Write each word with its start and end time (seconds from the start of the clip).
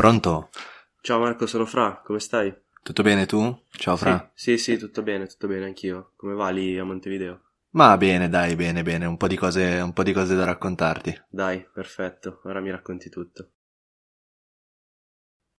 Pronto? 0.00 0.48
Ciao 1.02 1.18
Marco, 1.18 1.46
sono 1.46 1.66
Fra, 1.66 2.00
come 2.02 2.20
stai? 2.20 2.50
Tutto 2.82 3.02
bene 3.02 3.26
tu? 3.26 3.64
Ciao 3.68 3.98
Fra. 3.98 4.30
Sì, 4.32 4.56
sì, 4.56 4.72
sì, 4.72 4.78
tutto 4.78 5.02
bene, 5.02 5.26
tutto 5.26 5.46
bene 5.46 5.66
anch'io. 5.66 6.12
Come 6.16 6.32
va 6.32 6.48
lì 6.48 6.78
a 6.78 6.84
Montevideo? 6.84 7.42
Ma 7.72 7.94
bene, 7.98 8.30
dai, 8.30 8.56
bene, 8.56 8.82
bene, 8.82 9.04
un 9.04 9.18
po' 9.18 9.26
di 9.26 9.36
cose, 9.36 9.78
un 9.80 9.92
po' 9.92 10.02
di 10.02 10.14
cose 10.14 10.34
da 10.34 10.46
raccontarti. 10.46 11.24
Dai, 11.28 11.68
perfetto, 11.70 12.40
ora 12.44 12.60
mi 12.60 12.70
racconti 12.70 13.10
tutto. 13.10 13.50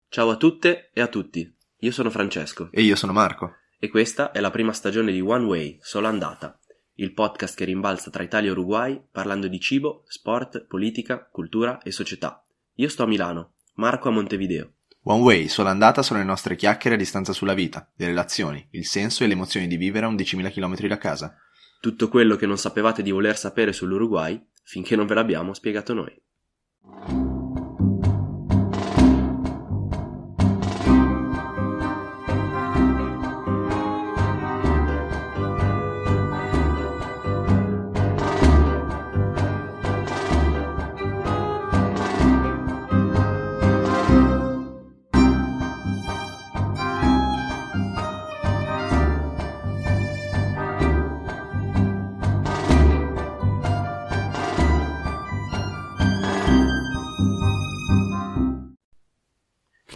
Ciao 0.09 0.31
a 0.31 0.37
tutte 0.37 0.89
e 0.91 1.01
a 1.01 1.07
tutti, 1.07 1.55
io 1.77 1.91
sono 1.91 2.09
Francesco 2.09 2.69
E 2.71 2.81
io 2.81 2.95
sono 2.95 3.13
Marco. 3.13 3.57
e 3.77 3.89
questa 3.89 4.31
è 4.31 4.39
la 4.39 4.49
prima 4.49 4.73
stagione 4.73 5.11
di 5.11 5.21
One 5.21 5.45
Way, 5.45 5.77
Sola 5.81 6.07
Andata, 6.07 6.59
il 6.95 7.13
podcast 7.13 7.55
che 7.55 7.65
rimbalza 7.65 8.09
tra 8.09 8.23
Italia 8.23 8.49
e 8.49 8.53
Uruguay 8.53 8.99
parlando 9.11 9.47
di 9.47 9.59
cibo, 9.59 10.01
sport, 10.07 10.65
politica, 10.65 11.29
cultura 11.31 11.79
e 11.83 11.91
società. 11.91 12.43
Io 12.77 12.89
sto 12.89 13.03
a 13.03 13.07
Milano, 13.07 13.53
Marco 13.81 14.09
a 14.09 14.11
Montevideo. 14.11 14.73
One 15.05 15.23
Way, 15.23 15.47
sola 15.47 15.71
andata 15.71 16.03
sono 16.03 16.19
le 16.19 16.25
nostre 16.25 16.55
chiacchiere 16.55 16.95
a 16.95 16.99
distanza 16.99 17.33
sulla 17.33 17.55
vita, 17.55 17.91
le 17.95 18.05
relazioni, 18.05 18.63
il 18.73 18.85
senso 18.85 19.23
e 19.23 19.27
le 19.27 19.33
emozioni 19.33 19.65
di 19.65 19.75
vivere 19.75 20.05
a 20.05 20.09
11.000 20.09 20.51
km 20.51 20.87
da 20.87 20.99
casa. 20.99 21.35
Tutto 21.79 22.07
quello 22.07 22.35
che 22.35 22.45
non 22.45 22.59
sapevate 22.59 23.01
di 23.01 23.09
voler 23.09 23.35
sapere 23.35 23.73
sull'Uruguay 23.73 24.39
finché 24.63 24.95
non 24.95 25.07
ve 25.07 25.15
l'abbiamo 25.15 25.55
spiegato 25.55 25.95
noi. 25.95 27.20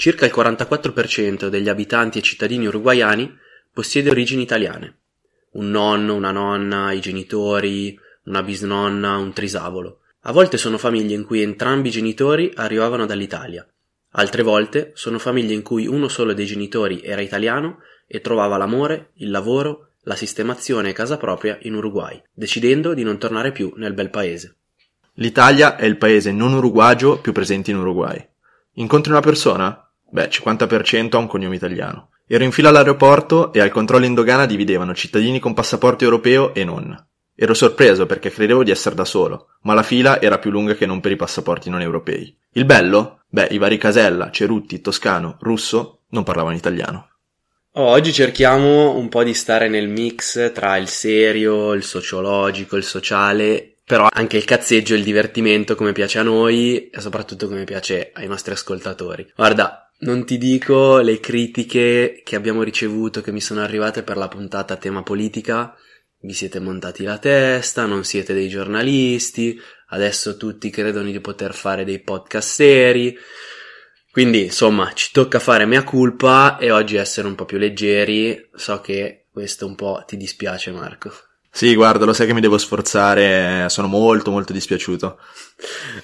Circa 0.06 0.28
il 0.28 0.34
44% 0.36 1.48
degli 1.48 1.68
abitanti 1.68 2.20
e 2.20 2.22
cittadini 2.22 2.68
uruguaiani 2.68 3.40
possiede 3.74 4.12
origini 4.12 4.44
italiane. 4.44 4.98
Un 5.54 5.72
nonno, 5.72 6.14
una 6.14 6.30
nonna, 6.30 6.92
i 6.92 7.00
genitori, 7.00 8.00
una 8.26 8.44
bisnonna, 8.44 9.18
un 9.18 9.34
trisavolo. 9.34 10.02
A 10.20 10.32
volte 10.32 10.58
sono 10.58 10.78
famiglie 10.78 11.16
in 11.16 11.26
cui 11.26 11.42
entrambi 11.42 11.88
i 11.88 11.92
genitori 11.92 12.52
arrivavano 12.54 13.08
dall'Italia. 13.08 13.68
Altre 14.12 14.44
volte 14.44 14.92
sono 14.94 15.18
famiglie 15.18 15.56
in 15.56 15.64
cui 15.64 15.88
uno 15.88 16.08
solo 16.08 16.34
dei 16.34 16.46
genitori 16.46 17.02
era 17.02 17.22
italiano 17.22 17.80
e 18.06 18.22
trovava 18.22 18.58
l'amore, 18.58 19.10
il 19.16 19.32
lavoro, 19.32 19.94
la 20.04 20.16
sistemazione 20.16 20.90
e 20.90 20.94
casa 20.94 21.18
propria 21.18 21.58
in 21.64 21.74
Uruguay, 21.74 22.22
decidendo 22.32 22.94
di 22.94 23.02
non 23.02 23.18
tornare 23.18 23.52
più 23.52 23.74
nel 23.78 23.96
bel 23.96 24.12
paese. 24.12 24.58
L'Italia 25.14 25.78
è 25.78 25.86
il 25.86 25.98
paese 25.98 26.32
non 26.32 26.54
uruguagio 26.54 27.18
più 27.18 27.32
presente 27.32 27.72
in 27.72 27.78
Uruguay. 27.78 28.24
Incontri 28.74 29.12
una 29.12 29.22
persona? 29.22 29.80
Beh, 30.10 30.30
50% 30.30 31.16
ha 31.16 31.18
un 31.18 31.28
cognome 31.28 31.56
italiano. 31.56 32.10
Ero 32.28 32.44
in 32.44 32.52
fila 32.52 32.70
all'aeroporto 32.70 33.54
e 33.54 33.60
al 33.60 33.70
controllo 33.70 34.06
in 34.06 34.14
dogana 34.14 34.46
dividevano 34.46 34.96
cittadini 34.96 35.40
con 35.40 35.54
passaporto 35.54 36.04
europeo 36.04 36.54
e 36.54 36.64
non. 36.64 37.08
Ero 37.36 37.54
sorpreso 37.54 38.06
perché 38.06 38.32
credevo 38.32 38.64
di 38.64 38.72
essere 38.72 38.96
da 38.96 39.04
solo, 39.04 39.50
ma 39.64 39.74
la 39.74 39.84
fila 39.84 40.22
era 40.22 40.40
più 40.40 40.52
lunga 40.52 40.74
che 40.74 40.86
non 40.86 41.02
per 41.02 41.12
i 41.12 41.18
passaporti 41.18 41.70
non 41.70 41.82
europei. 41.82 42.36
Il 42.54 42.66
bello? 42.66 43.24
Beh, 43.28 43.50
i 43.52 43.58
vari 43.58 43.78
Casella, 43.78 44.32
Cerutti, 44.32 44.80
Toscano, 44.80 45.38
Russo 45.42 46.04
non 46.10 46.24
parlavano 46.24 46.56
italiano. 46.56 47.10
Oh, 47.74 47.88
oggi 47.88 48.14
cerchiamo 48.14 48.96
un 48.98 49.10
po' 49.10 49.24
di 49.24 49.34
stare 49.34 49.68
nel 49.68 49.90
mix 49.90 50.54
tra 50.54 50.78
il 50.78 50.88
serio, 50.88 51.74
il 51.74 51.84
sociologico, 51.84 52.78
il 52.78 52.86
sociale, 52.86 53.76
però 53.84 54.08
anche 54.10 54.38
il 54.38 54.46
cazzeggio 54.46 54.94
e 54.94 54.98
il 54.98 55.04
divertimento 55.04 55.76
come 55.76 55.92
piace 55.92 56.20
a 56.20 56.24
noi 56.24 56.90
e 56.90 57.02
soprattutto 57.02 57.50
come 57.50 57.66
piace 57.66 58.12
ai 58.14 58.28
nostri 58.28 58.54
ascoltatori. 58.54 59.30
Guarda, 59.36 59.85
non 60.00 60.26
ti 60.26 60.38
dico 60.38 61.00
le 61.00 61.20
critiche 61.20 62.22
che 62.24 62.36
abbiamo 62.36 62.64
ricevuto, 62.64 63.22
che 63.22 63.32
mi 63.32 63.42
sono 63.42 63.62
arrivate 63.62 64.04
per 64.04 64.18
la 64.18 64.28
puntata 64.28 64.74
a 64.74 64.78
tema 64.78 65.04
politica. 65.04 65.76
Vi 66.20 66.34
siete 66.34 66.60
montati 66.60 67.04
la 67.04 67.18
testa, 67.18 67.86
non 67.86 68.04
siete 68.04 68.34
dei 68.34 68.50
giornalisti, 68.50 69.60
adesso 69.90 70.38
tutti 70.38 70.70
credono 70.70 71.10
di 71.10 71.20
poter 71.20 71.54
fare 71.54 71.86
dei 71.86 72.02
podcast 72.02 72.50
seri. 72.50 73.16
Quindi, 74.12 74.44
insomma, 74.44 74.92
ci 74.94 75.10
tocca 75.12 75.40
fare 75.40 75.66
mea 75.66 75.84
culpa 75.84 76.58
e 76.58 76.72
oggi 76.72 76.96
essere 76.96 77.28
un 77.28 77.36
po' 77.36 77.46
più 77.46 77.58
leggeri. 77.58 78.50
So 78.56 78.82
che 78.82 79.28
questo 79.32 79.66
un 79.66 79.76
po' 79.76 80.04
ti 80.08 80.18
dispiace, 80.18 80.72
Marco. 80.72 81.12
Sì, 81.52 81.74
guarda, 81.76 82.04
lo 82.04 82.12
sai 82.12 82.28
che 82.28 82.34
mi 82.34 82.42
devo 82.42 82.58
sforzare, 82.58 83.70
sono 83.70 83.88
molto 83.88 84.30
molto 84.32 84.52
dispiaciuto. 84.52 85.20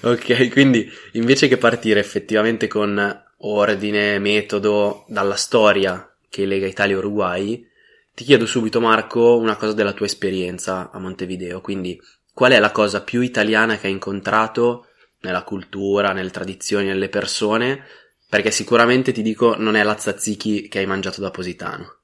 Ok, 0.02 0.50
quindi 0.50 0.90
invece 1.12 1.48
che 1.48 1.58
partire 1.58 2.00
effettivamente 2.00 2.68
con 2.68 3.22
ordine, 3.42 4.18
metodo, 4.18 5.04
dalla 5.08 5.36
storia 5.36 6.14
che 6.28 6.46
lega 6.46 6.66
Italia 6.66 6.94
e 6.94 6.98
Uruguay, 6.98 7.66
ti 8.14 8.24
chiedo 8.24 8.46
subito, 8.46 8.80
Marco, 8.80 9.36
una 9.36 9.56
cosa 9.56 9.72
della 9.72 9.92
tua 9.92 10.06
esperienza 10.06 10.90
a 10.90 10.98
Montevideo. 10.98 11.60
Quindi, 11.60 12.00
qual 12.32 12.52
è 12.52 12.58
la 12.58 12.70
cosa 12.70 13.02
più 13.02 13.20
italiana 13.20 13.78
che 13.78 13.86
hai 13.86 13.92
incontrato 13.92 14.86
nella 15.20 15.44
cultura, 15.44 16.12
nelle 16.12 16.30
tradizioni, 16.30 16.86
nelle 16.86 17.08
persone? 17.08 17.84
Perché 18.28 18.50
sicuramente 18.50 19.12
ti 19.12 19.22
dico, 19.22 19.56
non 19.56 19.76
è 19.76 19.82
la 19.82 19.94
tzatziki 19.94 20.68
che 20.68 20.78
hai 20.78 20.86
mangiato 20.86 21.20
da 21.20 21.30
Positano. 21.30 22.00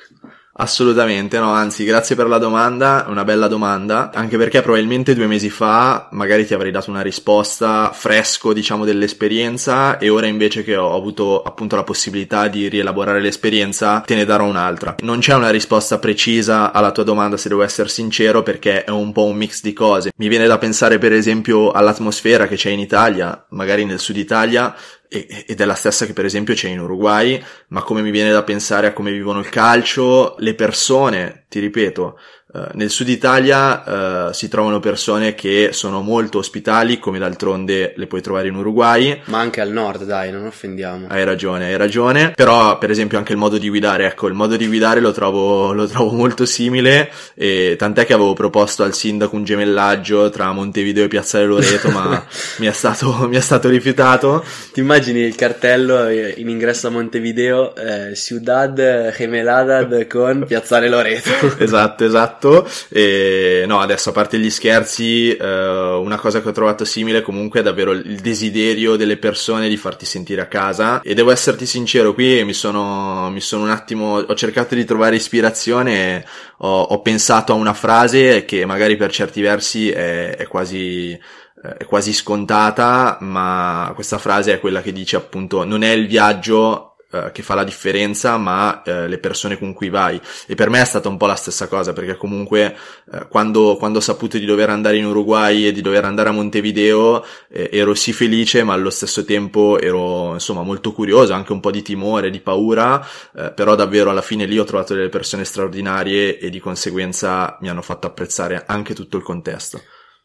Assolutamente, 0.55 1.39
no, 1.39 1.51
anzi, 1.51 1.83
grazie 1.83 2.15
per 2.15 2.27
la 2.27 2.37
domanda, 2.37 3.07
è 3.07 3.09
una 3.09 3.23
bella 3.23 3.47
domanda, 3.47 4.11
anche 4.13 4.37
perché 4.37 4.61
probabilmente 4.61 5.15
due 5.15 5.25
mesi 5.25 5.49
fa 5.49 6.09
magari 6.11 6.45
ti 6.45 6.53
avrei 6.53 6.69
dato 6.69 6.91
una 6.91 7.01
risposta 7.01 7.89
fresco, 7.91 8.53
diciamo, 8.53 8.85
dell'esperienza 8.85 9.97
e 9.97 10.09
ora 10.09 10.27
invece 10.27 10.63
che 10.63 10.75
ho 10.75 10.95
avuto 10.95 11.41
appunto 11.41 11.75
la 11.75 11.83
possibilità 11.83 12.49
di 12.49 12.67
rielaborare 12.67 13.19
l'esperienza, 13.19 14.01
te 14.01 14.13
ne 14.13 14.25
darò 14.25 14.45
un'altra. 14.45 14.97
Non 14.99 15.21
c'è 15.21 15.33
una 15.33 15.49
risposta 15.49 15.97
precisa 15.97 16.71
alla 16.71 16.91
tua 16.91 17.03
domanda, 17.03 17.35
se 17.35 17.49
devo 17.49 17.63
essere 17.63 17.89
sincero, 17.89 18.43
perché 18.43 18.83
è 18.83 18.91
un 18.91 19.11
po' 19.11 19.25
un 19.25 19.35
mix 19.35 19.63
di 19.63 19.73
cose. 19.73 20.11
Mi 20.17 20.27
viene 20.27 20.45
da 20.45 20.59
pensare 20.59 20.99
per 20.99 21.13
esempio 21.13 21.71
all'atmosfera 21.71 22.47
che 22.47 22.57
c'è 22.57 22.69
in 22.69 22.79
Italia, 22.79 23.43
magari 23.49 23.85
nel 23.85 23.97
sud 23.97 24.17
Italia, 24.17 24.75
ed 25.13 25.61
è 25.61 25.65
la 25.65 25.75
stessa 25.75 26.05
che 26.05 26.13
per 26.13 26.25
esempio 26.25 26.53
c'è 26.53 26.69
in 26.69 26.79
Uruguay, 26.79 27.41
ma 27.69 27.83
come 27.83 28.01
mi 28.01 28.11
viene 28.11 28.31
da 28.31 28.43
pensare 28.43 28.87
a 28.87 28.93
come 28.93 29.11
vivono 29.11 29.39
il 29.39 29.49
calcio, 29.49 30.35
le 30.39 30.55
persone, 30.55 31.45
ti 31.47 31.59
ripeto, 31.59 32.17
Uh, 32.53 32.67
nel 32.73 32.91
sud 32.91 33.09
Italia 33.09 34.27
uh, 34.27 34.31
si 34.31 34.47
trovano 34.47 34.79
persone 34.79 35.33
che 35.33 35.69
sono 35.71 36.01
molto 36.01 36.37
ospitali, 36.37 36.99
come 36.99 37.17
d'altronde 37.17 37.93
le 37.95 38.05
puoi 38.05 38.21
trovare 38.21 38.49
in 38.49 38.53
Uruguay. 38.53 39.19
Ma 39.25 39.39
anche 39.39 39.59
al 39.59 39.71
nord, 39.71 40.03
dai, 40.03 40.31
non 40.31 40.45
offendiamo. 40.45 41.07
Hai 41.09 41.23
ragione, 41.23 41.65
hai 41.65 41.77
ragione. 41.77 42.31
Però, 42.35 42.77
per 42.77 42.91
esempio, 42.91 43.17
anche 43.17 43.31
il 43.31 43.39
modo 43.39 43.57
di 43.57 43.69
guidare, 43.69 44.05
ecco, 44.05 44.27
il 44.27 44.35
modo 44.35 44.55
di 44.55 44.67
guidare 44.67 44.99
lo 44.99 45.11
trovo, 45.11 45.73
lo 45.73 45.87
trovo 45.87 46.11
molto 46.11 46.45
simile. 46.45 47.09
E 47.33 47.75
tant'è 47.75 48.05
che 48.05 48.13
avevo 48.13 48.33
proposto 48.33 48.83
al 48.83 48.93
sindaco 48.93 49.35
un 49.35 49.45
gemellaggio 49.45 50.29
tra 50.29 50.51
Montevideo 50.51 51.05
e 51.05 51.07
Piazzale 51.07 51.45
Loreto, 51.45 51.89
ma 51.89 52.23
mi, 52.59 52.67
è 52.67 52.71
stato, 52.71 53.27
mi 53.27 53.35
è 53.35 53.41
stato 53.41 53.67
rifiutato. 53.67 54.45
Ti 54.71 54.79
immagini 54.79 55.21
il 55.21 55.33
cartello 55.35 56.07
in 56.07 56.49
ingresso 56.49 56.85
a 56.85 56.91
Montevideo, 56.91 57.75
eh, 57.75 58.13
Ciudad 58.13 59.11
Gemeladad 59.23 60.05
con 60.07 60.45
Piazzale 60.45 60.89
Loreto. 60.89 61.31
esatto, 61.57 62.05
esatto. 62.05 62.42
E 62.89 63.63
no, 63.67 63.79
adesso 63.79 64.09
a 64.09 64.13
parte 64.13 64.37
gli 64.39 64.49
scherzi, 64.49 65.35
eh, 65.35 65.45
una 65.45 66.17
cosa 66.17 66.41
che 66.41 66.49
ho 66.49 66.51
trovato 66.51 66.85
simile 66.85 67.21
comunque 67.21 67.59
è 67.59 67.63
davvero 67.63 67.91
il 67.91 68.19
desiderio 68.19 68.95
delle 68.95 69.17
persone 69.17 69.69
di 69.69 69.77
farti 69.77 70.05
sentire 70.05 70.41
a 70.41 70.47
casa. 70.47 71.01
E 71.01 71.13
devo 71.13 71.31
esserti 71.31 71.65
sincero, 71.65 72.13
qui 72.13 72.43
mi 72.43 72.53
sono, 72.53 73.29
mi 73.29 73.41
sono 73.41 73.63
un 73.63 73.69
attimo, 73.69 74.17
ho 74.17 74.35
cercato 74.35 74.75
di 74.75 74.85
trovare 74.85 75.15
ispirazione 75.15 76.25
ho, 76.57 76.81
ho 76.81 77.01
pensato 77.01 77.53
a 77.53 77.55
una 77.55 77.73
frase 77.73 78.45
che 78.45 78.65
magari 78.65 78.95
per 78.95 79.11
certi 79.11 79.41
versi 79.41 79.89
è, 79.89 80.35
è 80.35 80.47
quasi 80.47 81.19
è 81.63 81.85
quasi 81.85 82.11
scontata, 82.11 83.19
ma 83.21 83.89
questa 83.95 84.17
frase 84.17 84.51
è 84.51 84.59
quella 84.59 84.81
che 84.81 84.91
dice 84.91 85.15
appunto 85.15 85.63
non 85.63 85.81
è 85.81 85.91
il 85.91 86.07
viaggio 86.07 86.92
eh, 87.13 87.31
che 87.31 87.43
fa 87.43 87.53
la 87.53 87.63
differenza, 87.63 88.37
ma 88.37 88.81
eh, 88.83 89.07
le 89.07 89.19
persone 89.19 89.57
con 89.59 89.73
cui 89.73 89.89
vai. 89.89 90.19
E 90.47 90.55
per 90.55 90.69
me 90.69 90.81
è 90.81 90.85
stata 90.85 91.09
un 91.09 91.17
po' 91.17 91.27
la 91.27 91.35
stessa 91.35 91.67
cosa, 91.67 91.93
perché 91.93 92.17
comunque 92.17 92.75
eh, 93.11 93.27
quando, 93.27 93.75
quando 93.77 93.99
ho 93.99 94.01
saputo 94.01 94.37
di 94.39 94.45
dover 94.45 94.69
andare 94.69 94.97
in 94.97 95.05
Uruguay 95.05 95.67
e 95.67 95.71
di 95.71 95.81
dover 95.81 96.05
andare 96.05 96.29
a 96.29 96.31
Montevideo, 96.31 97.23
eh, 97.49 97.69
ero 97.71 97.93
sì 97.93 98.13
felice, 98.13 98.63
ma 98.63 98.73
allo 98.73 98.89
stesso 98.89 99.23
tempo 99.25 99.79
ero 99.79 100.33
insomma 100.33 100.63
molto 100.63 100.91
curioso, 100.91 101.33
anche 101.33 101.51
un 101.51 101.59
po' 101.59 101.71
di 101.71 101.81
timore, 101.83 102.29
di 102.31 102.39
paura, 102.39 103.05
eh, 103.35 103.51
però 103.51 103.75
davvero 103.75 104.09
alla 104.09 104.21
fine 104.21 104.45
lì 104.45 104.57
ho 104.57 104.63
trovato 104.63 104.93
delle 104.95 105.09
persone 105.09 105.45
straordinarie 105.45 106.39
e 106.39 106.49
di 106.49 106.59
conseguenza 106.59 107.57
mi 107.61 107.69
hanno 107.69 107.81
fatto 107.81 108.07
apprezzare 108.07 108.63
anche 108.65 108.93
tutto 108.93 109.17
il 109.17 109.23
contesto. 109.23 109.81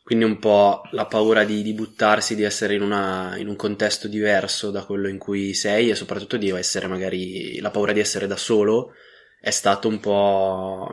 Quindi 0.08 0.25
un 0.25 0.38
po' 0.38 0.81
la 0.93 1.05
paura 1.05 1.44
di, 1.44 1.60
di 1.60 1.75
buttarsi, 1.75 2.34
di 2.34 2.43
essere 2.43 2.75
in, 2.75 2.81
una, 2.81 3.37
in, 3.37 3.46
un 3.46 3.56
contesto 3.56 4.08
diverso 4.08 4.70
da 4.70 4.82
quello 4.87 5.06
in 5.06 5.19
cui 5.19 5.52
sei 5.52 5.90
e 5.90 5.94
soprattutto 5.94 6.38
di 6.38 6.49
essere 6.49 6.87
magari 6.87 7.60
la 7.60 7.69
paura 7.69 7.93
di 7.93 8.00
essere 8.00 8.26
da 8.26 8.38
solo 8.38 8.94
è 9.38 9.50
stato 9.50 9.87
un 9.87 10.00
po' 10.00 10.90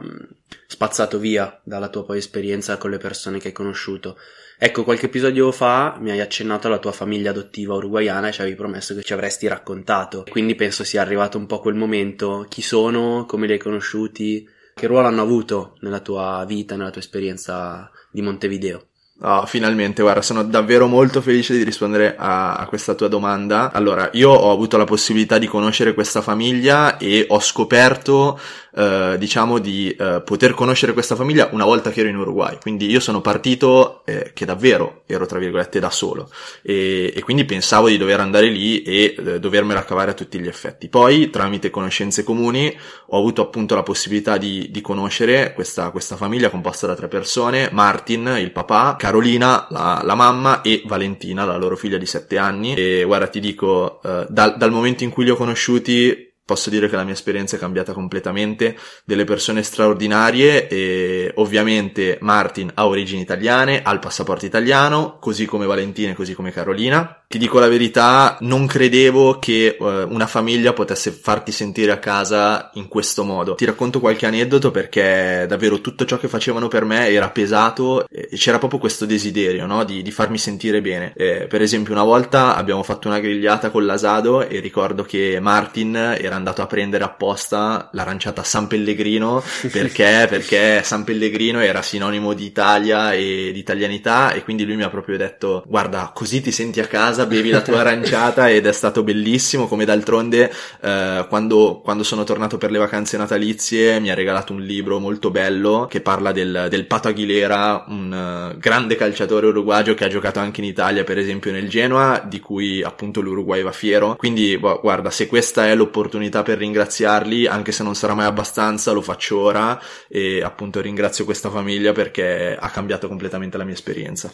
spazzato 0.68 1.18
via 1.18 1.62
dalla 1.64 1.88
tua 1.88 2.04
poi 2.04 2.18
esperienza 2.18 2.76
con 2.76 2.90
le 2.90 2.98
persone 2.98 3.40
che 3.40 3.48
hai 3.48 3.54
conosciuto. 3.54 4.18
Ecco, 4.60 4.84
qualche 4.84 5.06
episodio 5.06 5.50
fa 5.54 5.96
mi 5.98 6.12
hai 6.12 6.20
accennato 6.20 6.68
alla 6.68 6.80
tua 6.80 6.92
famiglia 6.92 7.30
adottiva 7.30 7.76
uruguayana 7.76 8.28
e 8.28 8.32
ci 8.34 8.42
avevi 8.42 8.58
promesso 8.58 8.94
che 8.96 9.02
ci 9.02 9.14
avresti 9.14 9.48
raccontato. 9.48 10.26
Quindi 10.30 10.56
penso 10.56 10.84
sia 10.84 11.00
arrivato 11.00 11.38
un 11.38 11.46
po' 11.46 11.62
quel 11.62 11.76
momento. 11.76 12.46
Chi 12.50 12.62
sono? 12.62 13.24
Come 13.26 13.48
li 13.48 13.54
hai 13.54 13.60
conosciuti? 13.60 14.46
Che 14.74 14.88
ruolo 14.88 15.08
hanno 15.08 15.22
avuto 15.22 15.78
nella 15.80 16.02
tua 16.02 16.44
vita, 16.46 16.76
nella 16.76 16.92
tua 16.92 17.00
esperienza 17.00 17.90
di 18.12 18.22
Montevideo? 18.22 18.88
Oh, 19.22 19.46
finalmente, 19.46 20.02
guarda, 20.02 20.22
sono 20.22 20.44
davvero 20.44 20.88
molto 20.88 21.22
felice 21.22 21.56
di 21.56 21.64
rispondere 21.64 22.18
a, 22.18 22.56
a, 22.56 22.66
questa 22.66 22.96
tua 22.96 23.08
domanda. 23.08 23.72
Allora, 23.72 24.10
io 24.12 24.30
ho 24.30 24.52
avuto 24.52 24.76
la 24.76 24.84
possibilità 24.84 25.38
di 25.38 25.48
conoscere 25.48 25.94
questa 25.94 26.22
famiglia 26.22 26.98
e 26.98 27.26
ho 27.30 27.40
scoperto, 27.40 28.38
eh, 28.76 29.16
diciamo, 29.18 29.60
di 29.60 29.90
eh, 29.98 30.22
poter 30.22 30.54
conoscere 30.54 30.92
questa 30.92 31.16
famiglia 31.16 31.48
una 31.54 31.64
volta 31.64 31.92
che 31.92 32.02
ero 32.02 32.10
in 32.10 32.18
Uruguay. 32.18 32.58
Quindi 32.60 32.90
io 32.90 33.00
sono 33.00 33.22
partito 33.22 34.02
eh, 34.04 34.32
che 34.34 34.44
davvero 34.44 35.04
ero, 35.06 35.26
tra 35.26 35.40
virgolette, 35.40 35.80
da 35.80 35.92
solo 35.92 36.30
e, 36.62 37.14
e 37.16 37.22
quindi 37.24 37.46
pensavo 37.46 37.88
di 37.88 37.98
dover 37.98 38.20
andare 38.20 38.50
lì 38.50 38.82
e 38.82 39.16
eh, 39.18 39.40
dovermela 39.40 39.86
cavare 39.86 40.12
a 40.12 40.14
tutti 40.14 40.42
gli 40.42 40.48
effetti. 40.48 40.90
Poi, 40.90 41.30
tramite 41.30 41.70
conoscenze 41.70 42.26
comuni, 42.26 42.78
ho 43.08 43.18
avuto 43.18 43.42
appunto 43.42 43.76
la 43.76 43.84
possibilità 43.84 44.36
di, 44.36 44.70
di 44.70 44.82
conoscere 44.82 45.54
questa, 45.54 45.90
questa 45.92 46.18
famiglia 46.18 46.50
composta 46.50 46.86
da 46.86 46.96
tre 46.96 47.08
persone, 47.08 47.70
Martin, 47.72 48.36
il 48.40 48.52
papà, 48.52 48.98
Carolina, 49.06 49.68
la, 49.70 50.02
la, 50.04 50.16
mamma, 50.16 50.62
e 50.64 50.82
Valentina, 50.86 51.46
la 51.46 51.58
loro 51.58 51.76
figlia 51.76 52.00
di 52.00 52.08
7 52.08 52.40
anni. 52.40 52.74
E 52.74 53.04
guarda, 53.06 53.28
ti 53.28 53.40
dico, 53.40 54.02
eh, 54.02 54.26
dal, 54.30 54.58
dal 54.58 54.72
momento 54.72 55.04
in 55.04 55.12
cui 55.12 55.26
li 55.26 55.30
ho 55.30 55.36
conosciuti, 55.36 56.34
posso 56.44 56.72
dire 56.72 56.90
che 56.90 56.96
la 56.96 57.04
mia 57.04 57.14
esperienza 57.14 57.56
è 57.56 57.60
cambiata 57.60 57.94
completamente, 57.94 58.76
delle 59.04 59.24
persone 59.24 59.62
straordinarie 59.62 60.68
e 60.68 61.32
ovviamente 61.36 62.18
Martin 62.22 62.72
ha 62.74 62.88
origini 62.88 63.22
italiane, 63.22 63.84
ha 63.84 63.92
il 63.92 64.00
passaporto 64.00 64.48
italiano, 64.48 65.18
così 65.20 65.46
come 65.46 65.68
Valentina 65.68 66.12
e 66.12 66.16
così 66.16 66.34
come 66.34 66.52
Carolina. 66.52 67.25
Ti 67.28 67.38
dico 67.40 67.60
la 67.60 67.68
verità, 67.68 68.38
non 68.42 68.68
credevo 68.68 69.40
che 69.40 69.76
uh, 69.80 69.86
una 69.86 70.28
famiglia 70.28 70.74
potesse 70.74 71.12
farti 71.12 71.52
sentire 71.52 71.92
a 71.92 71.98
casa 71.98 72.70
in 72.76 72.88
questo 72.88 73.24
modo. 73.24 73.56
Ti 73.56 73.66
racconto 73.66 74.00
qualche 74.00 74.26
aneddoto 74.26 74.72
perché 74.72 75.46
davvero 75.48 75.82
tutto 75.82 76.06
ciò 76.06 76.18
che 76.18 76.28
facevano 76.28 76.68
per 76.68 76.86
me 76.86 77.10
era 77.10 77.30
pesato 77.30 78.08
e 78.08 78.30
c'era 78.34 78.60
proprio 78.60 78.80
questo 78.80 79.06
desiderio, 79.06 79.66
no? 79.66 79.84
Di, 79.84 80.02
di 80.02 80.12
farmi 80.12 80.38
sentire 80.38 80.82
bene. 80.82 81.14
Eh, 81.16 81.48
per 81.48 81.62
esempio 81.62 81.94
una 81.94 82.04
volta 82.04 82.56
abbiamo 82.56 82.84
fatto 82.84 83.08
una 83.08 83.20
grigliata 83.20 83.72
con 83.72 83.86
l'asado 83.86 84.48
e 84.48 84.60
ricordo 84.60 85.04
che 85.04 85.40
Martin 85.42 85.96
era 85.96 86.36
andato 86.36 86.62
a 86.62 86.68
prendere 86.68 87.04
apposta 87.04 87.90
l'aranciata 87.94 88.44
San 88.44 88.68
Pellegrino 88.68 89.44
perché, 89.72 90.28
perché 90.30 90.82
San 90.84 91.04
Pellegrino 91.04 91.60
era 91.60 91.82
sinonimo 91.82 92.34
di 92.34 92.46
Italia 92.46 93.14
e 93.14 93.50
di 93.52 93.60
italianità 93.60 94.32
e 94.32 94.44
quindi 94.44 94.64
lui 94.64 94.76
mi 94.76 94.84
ha 94.84 94.90
proprio 94.90 95.18
detto 95.18 95.64
guarda 95.68 96.12
così 96.14 96.42
ti 96.42 96.52
senti 96.52 96.80
a 96.80 96.86
casa 96.86 97.15
bevi 97.24 97.52
la 97.52 97.62
tua 97.62 97.80
aranciata 97.80 98.50
ed 98.50 98.66
è 98.66 98.74
stato 98.74 99.04
bellissimo, 99.04 99.68
come 99.68 99.86
d'altronde 99.86 100.52
eh, 100.82 101.26
quando, 101.30 101.80
quando, 101.84 102.04
sono 102.04 102.26
tornato 102.26 102.58
per 102.58 102.72
le 102.72 102.78
vacanze 102.78 103.16
natalizie 103.16 104.00
mi 104.00 104.12
ha 104.12 104.14
regalato 104.14 104.52
un 104.52 104.62
libro 104.62 105.00
molto 105.00 105.32
bello 105.32 105.88
che 105.90 106.02
parla 106.02 106.34
del, 106.34 106.68
del 106.70 106.86
Pato 106.86 107.08
Aguilera, 107.08 107.86
un 107.88 108.52
uh, 108.54 108.58
grande 108.58 108.96
calciatore 108.96 109.48
uruguagio 109.48 109.94
che 109.94 110.04
ha 110.04 110.10
giocato 110.10 110.40
anche 110.40 110.60
in 110.60 110.68
Italia, 110.68 111.04
per 111.04 111.18
esempio 111.18 111.52
nel 111.52 111.70
Genoa, 111.70 112.22
di 112.28 112.40
cui 112.40 112.84
appunto 112.84 113.22
l'Uruguay 113.22 113.62
va 113.62 113.72
fiero. 113.72 114.16
Quindi 114.16 114.58
guarda, 114.58 115.10
se 115.10 115.28
questa 115.28 115.68
è 115.68 115.76
l'opportunità 115.76 116.44
per 116.44 116.58
ringraziarli, 116.58 117.48
anche 117.48 117.72
se 117.72 117.84
non 117.84 117.96
sarà 117.96 118.14
mai 118.14 118.26
abbastanza, 118.26 118.92
lo 118.92 119.02
faccio 119.02 119.40
ora 119.40 119.80
e 120.08 120.42
appunto 120.42 120.82
ringrazio 120.82 121.26
questa 121.26 121.50
famiglia 121.50 121.92
perché 121.92 122.58
ha 122.60 122.70
cambiato 122.70 123.08
completamente 123.08 123.58
la 123.58 123.64
mia 123.64 123.74
esperienza. 123.74 124.34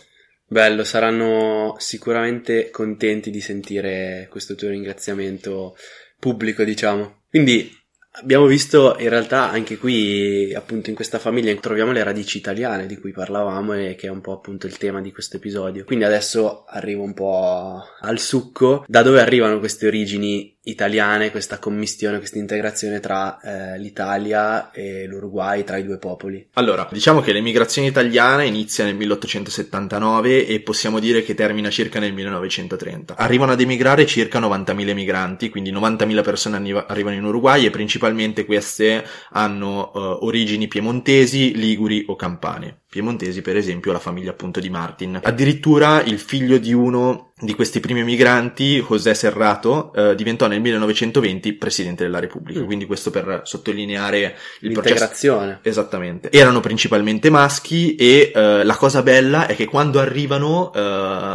Bello, 0.52 0.84
saranno 0.84 1.76
sicuramente 1.78 2.72
contenti 2.72 3.32
di 3.32 3.40
sentire 3.40 4.28
questo 4.30 4.54
tuo 4.54 4.68
ringraziamento 4.68 5.78
pubblico, 6.20 6.66
diciamo. 6.66 7.22
Quindi 7.30 7.74
abbiamo 8.16 8.48
visto 8.48 8.98
in 9.00 9.08
realtà 9.08 9.50
anche 9.50 9.78
qui, 9.78 10.54
appunto 10.54 10.90
in 10.90 10.96
questa 10.98 11.20
famiglia, 11.20 11.56
troviamo 11.56 11.94
le 11.94 12.04
radici 12.04 12.38
italiane 12.38 12.86
di 12.86 12.98
cui 12.98 13.14
parlavamo 13.14 13.76
e 13.76 13.96
che 13.96 14.08
è 14.08 14.10
un 14.10 14.20
po' 14.20 14.34
appunto 14.34 14.68
il 14.68 14.76
tema 14.78 15.00
di 15.00 15.14
questo 15.14 15.38
episodio. 15.38 15.86
Quindi 15.86 16.04
adesso 16.04 16.66
arrivo 16.68 17.04
un 17.04 17.14
po' 17.14 17.82
al 18.02 18.20
succo. 18.20 18.84
Da 18.88 19.04
dove 19.04 19.22
arrivano 19.22 19.58
queste 19.58 19.88
origini 19.88 20.58
italiane, 20.64 21.32
questa 21.32 21.58
commistione, 21.58 22.18
questa 22.18 22.38
integrazione 22.38 23.00
tra 23.00 23.40
eh, 23.40 23.80
l'Italia 23.80 24.72
e 24.72 25.06
l'Uruguay, 25.08 25.64
tra 25.64 25.78
i 25.78 25.84
due 25.84 25.98
popoli? 25.98 26.50
Allora, 26.54 26.88
diciamo 26.92 27.22
che 27.22 27.34
l'emigrazione 27.34 27.88
italiana 27.88 28.44
inizia 28.44 28.84
nel 28.84 28.96
1879 28.96 30.46
e 30.46 30.60
possiamo 30.62 31.00
dire 31.00 31.24
che 31.24 31.34
termina 31.34 31.70
circa 31.70 32.00
nel 32.00 32.14
1930. 32.14 33.16
Arrivano 33.18 33.54
ad 33.54 33.62
emigrare 33.62 34.06
circa 34.06 34.40
90.000 34.40 34.90
emigranti, 34.90 35.50
quindi 35.50 35.72
90.000 35.72 36.24
persone 36.24 36.84
arrivano 36.88 37.16
in 37.16 37.24
Uruguay 37.24 37.66
e 37.66 37.72
principalmente 37.72 38.46
queste 38.46 39.04
hanno 39.32 39.92
uh, 39.94 40.26
origini 40.26 40.68
piemontesi, 40.68 41.56
liguri 41.56 42.04
o 42.08 42.16
campane. 42.16 42.81
Piemontesi, 42.92 43.42
per 43.42 43.56
esempio, 43.56 43.94
la 43.94 44.00
famiglia 44.00 44.32
appunto 44.32 44.60
di 44.60 44.70
Martin. 44.70 45.22
Addirittura 45.24 46.04
il 46.04 46.20
figlio 46.20 46.58
di 46.58 46.74
uno 46.74 47.32
di 47.40 47.54
questi 47.54 47.80
primi 47.80 48.04
migranti, 48.04 48.82
José 48.86 49.14
Serrato, 49.14 49.94
eh, 49.94 50.14
diventò 50.14 50.48
nel 50.48 50.60
1920 50.60 51.54
presidente 51.54 52.04
della 52.04 52.20
Repubblica. 52.20 52.60
Mm. 52.60 52.66
Quindi 52.66 52.86
questo 52.86 53.10
per 53.10 53.44
sottolineare 53.46 54.36
il 54.60 54.74
L'integrazione. 54.74 55.60
processo. 55.62 55.70
Esattamente. 55.70 56.32
Erano 56.34 56.60
principalmente 56.60 57.30
maschi 57.30 57.96
e 57.96 58.34
eh, 58.36 58.64
la 58.66 58.76
cosa 58.76 59.02
bella 59.04 59.48
è 59.48 59.56
che 59.56 59.68
quando 59.68 60.02
arrivano, 60.02 60.74
eh, 60.74 60.80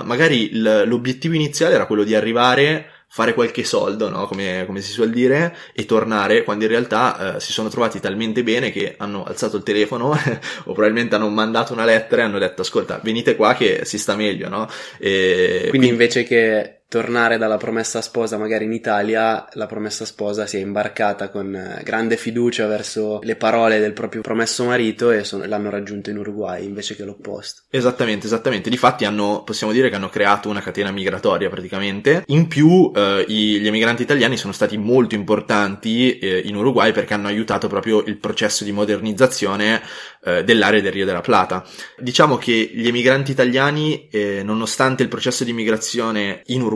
magari 0.05 0.53
l- 0.53 0.83
l'obiettivo 0.87 1.35
iniziale 1.35 1.75
era 1.75 1.87
quello 1.87 2.05
di 2.05 2.15
arrivare 2.15 2.91
fare 3.09 3.35
qualche 3.35 3.65
soldo, 3.65 4.09
no? 4.09 4.27
come, 4.27 4.65
come, 4.67 4.81
si 4.81 4.91
suol 4.91 5.11
dire, 5.11 5.57
e 5.73 5.87
tornare 5.87 6.45
quando 6.45 6.65
in 6.65 6.71
realtà 6.71 7.37
eh, 7.37 7.41
si 7.41 7.53
sono 7.53 7.69
trovati 7.69 8.01
talmente 8.01 8.43
bene 8.43 8.71
che 8.71 8.95
hanno 8.99 9.25
alzato 9.25 9.57
il 9.57 9.63
telefono 9.63 10.11
o 10.65 10.73
probabilmente 10.73 11.15
hanno 11.15 11.29
mandato 11.29 11.73
una 11.73 11.85
lettera 11.85 12.23
e 12.23 12.25
hanno 12.25 12.39
detto 12.39 12.63
ascolta 12.63 13.01
venite 13.03 13.37
qua 13.37 13.55
che 13.55 13.85
si 13.85 13.99
sta 13.99 14.17
meglio, 14.17 14.49
no? 14.49 14.69
E 14.99 15.47
quindi, 15.49 15.69
quindi 15.71 15.89
invece 15.89 16.25
che 16.25 16.76
tornare 16.89 17.37
dalla 17.37 17.57
promessa 17.57 18.01
sposa 18.01 18.39
magari 18.39 18.65
in 18.65 18.73
Italia, 18.73 19.47
la 19.53 19.67
promessa 19.67 20.05
sposa 20.05 20.47
si 20.47 20.57
è 20.57 20.61
imbarcata 20.61 21.31
con 21.31 21.55
eh, 21.55 21.83
grande 21.83 22.17
fiducia 22.17 22.67
verso 22.67 23.19
le 23.23 23.35
parole 23.35 23.81
del 23.81 23.93
proprio 23.93 24.21
promesso 24.21 24.65
marito 24.65 25.11
e 25.11 25.25
sono, 25.25 25.45
l'hanno 25.47 25.71
raggiunto 25.71 26.11
in 26.11 26.19
Uruguay 26.19 26.65
invece 26.65 26.95
che 26.95 27.05
l'opposto. 27.05 27.63
Esattamente, 27.71 28.27
esattamente. 28.27 28.71
Difatti 28.71 29.05
hanno, 29.05 29.43
possiamo 29.45 29.73
dire 29.73 29.89
che 29.89 29.97
hanno 29.97 30.09
creato 30.09 30.49
una 30.49 30.61
catena 30.61 30.93
migratoria 30.93 31.49
praticamente. 31.49 32.23
In 32.27 32.47
più 32.47 32.93
eh, 32.95 33.25
i, 33.27 33.59
gli 33.59 33.67
emigranti 33.67 34.03
italiani 34.03 34.37
sono 34.37 34.53
stati 34.53 34.77
molto 34.77 35.17
importanti 35.17 36.19
eh, 36.19 36.43
in 36.45 36.55
Uruguay 36.55 36.93
perché 36.93 37.15
hanno 37.15 37.27
aiutato 37.27 37.67
proprio 37.67 38.05
il 38.05 38.17
processo 38.17 38.63
di 38.63 38.71
modernizzazione 38.71 39.83
eh, 40.23 40.45
dell'area 40.45 40.81
del 40.81 40.93
Rio 40.93 41.05
della 41.05 41.21
Plata. 41.21 41.65
Diciamo 41.99 42.37
che 42.37 42.71
gli 42.73 42.87
emigranti 42.87 43.33
italiani, 43.33 44.09
eh, 44.09 44.43
nonostante 44.45 45.03
il 45.03 45.09
processo 45.09 45.43
di 45.43 45.53
migrazione 45.53 46.43
in 46.47 46.63
Uruguay 46.63 46.75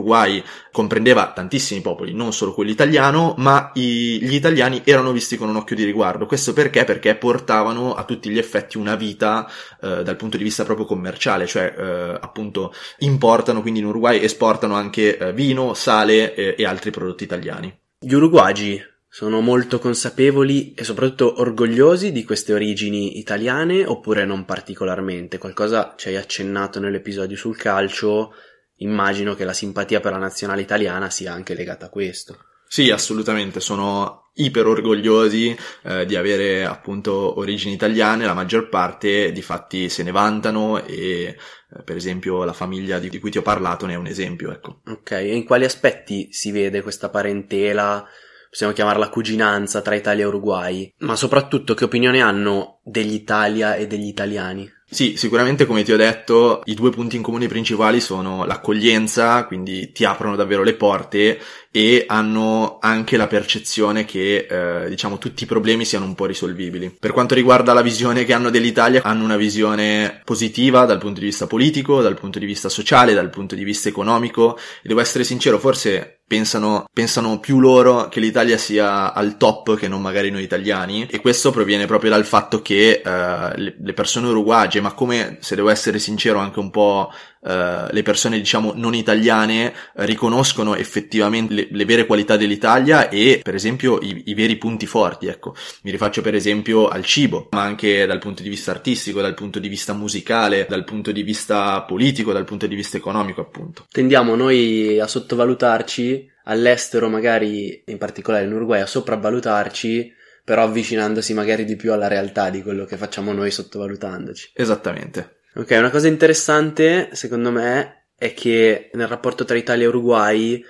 comprendeva 0.71 1.31
tantissimi 1.33 1.81
popoli, 1.81 2.13
non 2.13 2.33
solo 2.33 2.53
quello 2.53 2.71
italiano, 2.71 3.35
ma 3.37 3.71
i, 3.75 4.19
gli 4.21 4.33
italiani 4.33 4.81
erano 4.83 5.11
visti 5.11 5.37
con 5.37 5.49
un 5.49 5.55
occhio 5.55 5.75
di 5.75 5.83
riguardo. 5.83 6.25
Questo 6.25 6.53
perché? 6.53 6.83
Perché 6.83 7.15
portavano 7.15 7.93
a 7.93 8.03
tutti 8.03 8.29
gli 8.29 8.37
effetti 8.37 8.77
una 8.77 8.95
vita 8.95 9.49
eh, 9.81 10.03
dal 10.03 10.15
punto 10.15 10.37
di 10.37 10.43
vista 10.43 10.63
proprio 10.63 10.85
commerciale, 10.85 11.45
cioè 11.45 11.73
eh, 11.77 12.17
appunto 12.19 12.73
importano 12.99 13.61
quindi 13.61 13.79
in 13.79 13.85
Uruguay, 13.85 14.21
esportano 14.23 14.75
anche 14.75 15.17
eh, 15.17 15.33
vino, 15.33 15.73
sale 15.73 16.33
e 16.33 16.65
altri 16.65 16.91
prodotti 16.91 17.23
italiani. 17.23 17.73
Gli 17.99 18.13
uruguagi 18.13 18.81
sono 19.13 19.41
molto 19.41 19.77
consapevoli 19.77 20.73
e 20.73 20.85
soprattutto 20.85 21.41
orgogliosi 21.41 22.13
di 22.13 22.23
queste 22.23 22.53
origini 22.53 23.19
italiane 23.19 23.85
oppure 23.85 24.23
non 24.23 24.45
particolarmente? 24.45 25.37
Qualcosa 25.37 25.95
ci 25.97 26.07
hai 26.07 26.15
accennato 26.15 26.79
nell'episodio 26.79 27.35
sul 27.35 27.57
calcio, 27.57 28.33
immagino 28.81 29.35
che 29.35 29.45
la 29.45 29.53
simpatia 29.53 29.99
per 29.99 30.11
la 30.11 30.17
nazionale 30.17 30.61
italiana 30.61 31.09
sia 31.09 31.33
anche 31.33 31.53
legata 31.53 31.87
a 31.87 31.89
questo. 31.89 32.37
Sì, 32.67 32.89
assolutamente, 32.89 33.59
sono 33.59 34.29
iper 34.35 34.65
orgogliosi 34.65 35.53
eh, 35.83 36.05
di 36.05 36.15
avere 36.15 36.63
appunto 36.63 37.37
origini 37.37 37.73
italiane, 37.73 38.25
la 38.25 38.33
maggior 38.33 38.69
parte 38.69 39.33
di 39.33 39.41
fatti 39.41 39.89
se 39.89 40.03
ne 40.03 40.11
vantano 40.11 40.81
e 40.85 40.95
eh, 40.95 41.83
per 41.83 41.97
esempio 41.97 42.45
la 42.45 42.53
famiglia 42.53 42.97
di, 42.97 43.19
cui 43.19 43.29
ti 43.29 43.37
ho 43.37 43.41
parlato 43.41 43.85
ne 43.85 43.93
è 43.93 43.97
un 43.97 44.07
esempio, 44.07 44.53
ecco. 44.53 44.81
Ok, 44.87 45.11
e 45.11 45.35
in 45.35 45.43
quali 45.43 45.65
aspetti 45.65 46.29
si 46.31 46.51
vede 46.51 46.81
questa 46.81 47.09
parentela 47.09 48.07
possiamo 48.49 48.73
chiamarla 48.73 49.09
cuginanza 49.09 49.81
tra 49.81 49.95
Italia 49.95 50.23
e 50.23 50.27
Uruguay, 50.27 50.93
ma 50.99 51.15
soprattutto 51.15 51.73
che 51.73 51.85
opinione 51.85 52.21
hanno 52.21 52.79
dell'Italia 52.83 53.75
e 53.75 53.87
degli 53.87 54.07
italiani? 54.07 54.69
Sì, 54.93 55.15
sicuramente 55.15 55.65
come 55.65 55.83
ti 55.83 55.93
ho 55.93 55.97
detto, 55.97 56.61
i 56.65 56.73
due 56.73 56.89
punti 56.89 57.15
in 57.15 57.21
comune 57.21 57.47
principali 57.47 58.01
sono 58.01 58.43
l'accoglienza, 58.43 59.45
quindi 59.45 59.93
ti 59.93 60.03
aprono 60.03 60.35
davvero 60.35 60.63
le 60.63 60.73
porte 60.73 61.39
e 61.71 62.03
hanno 62.09 62.77
anche 62.81 63.15
la 63.15 63.27
percezione 63.27 64.03
che, 64.03 64.47
eh, 64.49 64.89
diciamo, 64.89 65.17
tutti 65.17 65.43
i 65.43 65.45
problemi 65.45 65.85
siano 65.85 66.03
un 66.03 66.13
po' 66.13 66.25
risolvibili. 66.25 66.93
Per 66.99 67.13
quanto 67.13 67.35
riguarda 67.35 67.71
la 67.71 67.81
visione 67.81 68.25
che 68.25 68.33
hanno 68.33 68.49
dell'Italia, 68.49 69.01
hanno 69.01 69.23
una 69.23 69.37
visione 69.37 70.19
positiva 70.25 70.83
dal 70.83 70.99
punto 70.99 71.21
di 71.21 71.27
vista 71.27 71.47
politico, 71.47 72.01
dal 72.01 72.19
punto 72.19 72.37
di 72.37 72.45
vista 72.45 72.67
sociale, 72.67 73.13
dal 73.13 73.29
punto 73.29 73.55
di 73.55 73.63
vista 73.63 73.87
economico 73.87 74.57
e 74.57 74.89
devo 74.89 74.99
essere 74.99 75.23
sincero, 75.23 75.57
forse 75.57 76.20
Pensano, 76.31 76.85
pensano, 76.93 77.41
più 77.41 77.59
loro 77.59 78.07
che 78.07 78.21
l'Italia 78.21 78.57
sia 78.57 79.13
al 79.13 79.35
top 79.35 79.75
che 79.75 79.89
non 79.89 80.01
magari 80.01 80.29
noi 80.29 80.43
italiani. 80.43 81.05
E 81.09 81.19
questo 81.19 81.51
proviene 81.51 81.87
proprio 81.87 82.09
dal 82.09 82.23
fatto 82.23 82.61
che 82.61 83.01
uh, 83.03 83.59
le, 83.59 83.93
persone 83.93 84.29
uruguagie, 84.29 84.79
ma 84.79 84.93
come 84.93 85.39
se 85.41 85.55
devo 85.55 85.69
essere 85.69 85.99
sincero 85.99 86.39
anche 86.39 86.59
un 86.59 86.69
po' 86.69 87.11
uh, 87.41 87.87
le 87.91 88.01
persone 88.03 88.37
diciamo 88.37 88.73
non 88.75 88.93
italiane 88.93 89.67
uh, 89.67 90.03
riconoscono 90.03 90.75
effettivamente 90.75 91.53
le, 91.53 91.67
le, 91.69 91.85
vere 91.85 92.05
qualità 92.05 92.37
dell'Italia 92.37 93.09
e 93.09 93.41
per 93.43 93.55
esempio 93.55 93.99
i, 93.99 94.23
i, 94.25 94.33
veri 94.33 94.57
punti 94.57 94.85
forti, 94.85 95.27
ecco. 95.27 95.55
Mi 95.83 95.91
rifaccio 95.91 96.21
per 96.21 96.35
esempio 96.35 96.87
al 96.87 97.03
cibo, 97.03 97.47
ma 97.51 97.61
anche 97.61 98.05
dal 98.05 98.19
punto 98.19 98.43
di 98.43 98.49
vista 98.49 98.71
artistico, 98.71 99.21
dal 99.21 99.33
punto 99.33 99.59
di 99.59 99.67
vista 99.67 99.93
musicale, 99.93 100.65
dal 100.69 100.83
punto 100.83 101.11
di 101.11 101.23
vista 101.23 101.81
politico, 101.83 102.31
dal 102.31 102.45
punto 102.45 102.67
di 102.67 102.75
vista 102.75 102.97
economico 102.97 103.41
appunto. 103.41 103.85
Tendiamo 103.91 104.35
noi 104.35 104.99
a 104.99 105.07
sottovalutarci 105.07 106.29
all'estero, 106.45 107.09
magari 107.09 107.83
in 107.85 107.97
particolare 107.97 108.45
in 108.45 108.53
Uruguay, 108.53 108.81
a 108.81 108.85
sopravvalutarci, 108.85 110.13
però 110.43 110.63
avvicinandosi 110.63 111.33
magari 111.33 111.65
di 111.65 111.75
più 111.75 111.93
alla 111.93 112.07
realtà 112.07 112.49
di 112.49 112.61
quello 112.61 112.85
che 112.85 112.97
facciamo 112.97 113.31
noi 113.31 113.51
sottovalutandoci. 113.51 114.51
Esattamente. 114.53 115.40
Ok, 115.55 115.71
una 115.71 115.89
cosa 115.89 116.07
interessante, 116.07 117.09
secondo 117.13 117.51
me, 117.51 118.07
è 118.15 118.33
che 118.33 118.89
nel 118.93 119.07
rapporto 119.07 119.43
tra 119.43 119.57
Italia 119.57 119.85
e 119.85 119.87
Uruguay 119.87 120.63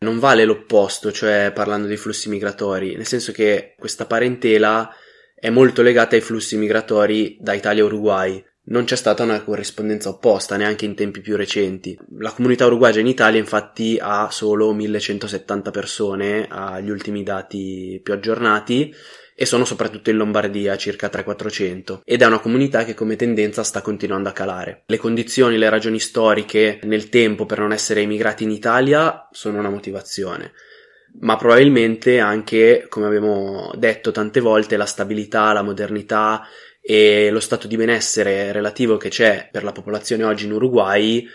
non 0.00 0.18
vale 0.18 0.44
l'opposto, 0.44 1.10
cioè 1.10 1.52
parlando 1.54 1.86
dei 1.86 1.96
flussi 1.96 2.28
migratori, 2.28 2.96
nel 2.96 3.06
senso 3.06 3.32
che 3.32 3.74
questa 3.78 4.04
parentela 4.04 4.94
è 5.34 5.48
molto 5.48 5.82
legata 5.82 6.16
ai 6.16 6.20
flussi 6.20 6.56
migratori 6.56 7.38
da 7.40 7.54
Italia 7.54 7.82
a 7.82 7.86
Uruguay 7.86 8.44
non 8.68 8.84
c'è 8.84 8.96
stata 8.96 9.22
una 9.22 9.42
corrispondenza 9.42 10.08
opposta 10.08 10.56
neanche 10.56 10.84
in 10.84 10.94
tempi 10.94 11.20
più 11.20 11.36
recenti. 11.36 11.96
La 12.18 12.32
comunità 12.32 12.66
uruguagia 12.66 13.00
in 13.00 13.06
Italia 13.06 13.38
infatti 13.38 13.98
ha 14.00 14.28
solo 14.30 14.72
1170 14.72 15.70
persone 15.70 16.46
agli 16.48 16.90
ultimi 16.90 17.22
dati 17.22 18.00
più 18.02 18.12
aggiornati 18.12 18.92
e 19.36 19.44
sono 19.44 19.66
soprattutto 19.66 20.08
in 20.08 20.16
Lombardia 20.16 20.76
circa 20.78 21.10
300-400 21.12 22.00
ed 22.04 22.22
è 22.22 22.26
una 22.26 22.40
comunità 22.40 22.84
che 22.84 22.94
come 22.94 23.16
tendenza 23.16 23.62
sta 23.62 23.82
continuando 23.82 24.30
a 24.30 24.32
calare. 24.32 24.82
Le 24.86 24.96
condizioni, 24.96 25.58
le 25.58 25.68
ragioni 25.68 26.00
storiche 26.00 26.80
nel 26.84 27.10
tempo 27.10 27.44
per 27.44 27.58
non 27.58 27.72
essere 27.72 28.00
emigrati 28.00 28.44
in 28.44 28.50
Italia 28.50 29.28
sono 29.30 29.58
una 29.58 29.70
motivazione 29.70 30.52
ma 31.18 31.36
probabilmente 31.36 32.18
anche, 32.18 32.86
come 32.90 33.06
abbiamo 33.06 33.70
detto 33.74 34.10
tante 34.10 34.40
volte, 34.40 34.76
la 34.76 34.84
stabilità, 34.84 35.52
la 35.54 35.62
modernità 35.62 36.46
e 36.80 37.30
lo 37.30 37.40
stato 37.40 37.66
di 37.66 37.76
benessere 37.76 38.52
relativo 38.52 38.96
che 38.96 39.08
c'è 39.08 39.48
per 39.50 39.64
la 39.64 39.72
popolazione 39.72 40.24
oggi 40.24 40.44
in 40.44 40.52
Uruguay 40.52 41.26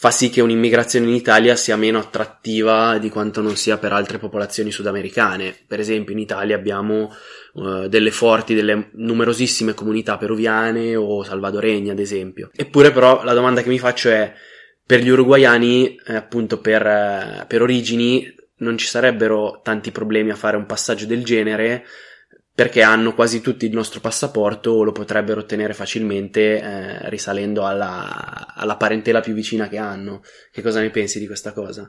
fa 0.00 0.12
sì 0.12 0.30
che 0.30 0.40
un'immigrazione 0.40 1.08
in 1.08 1.14
Italia 1.14 1.56
sia 1.56 1.74
meno 1.74 1.98
attrattiva 1.98 2.98
di 2.98 3.08
quanto 3.08 3.40
non 3.40 3.56
sia 3.56 3.78
per 3.78 3.92
altre 3.92 4.18
popolazioni 4.18 4.70
sudamericane. 4.70 5.56
Per 5.66 5.80
esempio 5.80 6.12
in 6.12 6.20
Italia 6.20 6.54
abbiamo 6.54 7.12
uh, 7.54 7.88
delle 7.88 8.12
forti, 8.12 8.54
delle 8.54 8.90
numerosissime 8.92 9.74
comunità 9.74 10.16
peruviane 10.16 10.94
o 10.94 11.24
salvadoregne 11.24 11.90
ad 11.90 11.98
esempio. 11.98 12.50
Eppure 12.54 12.92
però 12.92 13.24
la 13.24 13.32
domanda 13.34 13.60
che 13.60 13.70
mi 13.70 13.80
faccio 13.80 14.08
è 14.08 14.32
per 14.86 15.00
gli 15.00 15.08
uruguayani, 15.08 15.96
eh, 16.06 16.14
appunto 16.14 16.60
per, 16.60 16.86
eh, 16.86 17.44
per 17.48 17.62
origini, 17.62 18.32
non 18.58 18.78
ci 18.78 18.86
sarebbero 18.86 19.58
tanti 19.64 19.90
problemi 19.90 20.30
a 20.30 20.36
fare 20.36 20.56
un 20.56 20.66
passaggio 20.66 21.06
del 21.06 21.24
genere 21.24 21.84
perché 22.58 22.82
hanno 22.82 23.14
quasi 23.14 23.40
tutti 23.40 23.66
il 23.66 23.72
nostro 23.72 24.00
passaporto 24.00 24.72
o 24.72 24.82
lo 24.82 24.90
potrebbero 24.90 25.38
ottenere 25.38 25.74
facilmente 25.74 26.60
eh, 26.60 27.08
risalendo 27.08 27.64
alla, 27.64 28.52
alla 28.52 28.76
parentela 28.76 29.20
più 29.20 29.32
vicina 29.32 29.68
che 29.68 29.78
hanno. 29.78 30.22
Che 30.50 30.60
cosa 30.60 30.80
ne 30.80 30.90
pensi 30.90 31.20
di 31.20 31.26
questa 31.28 31.52
cosa? 31.52 31.88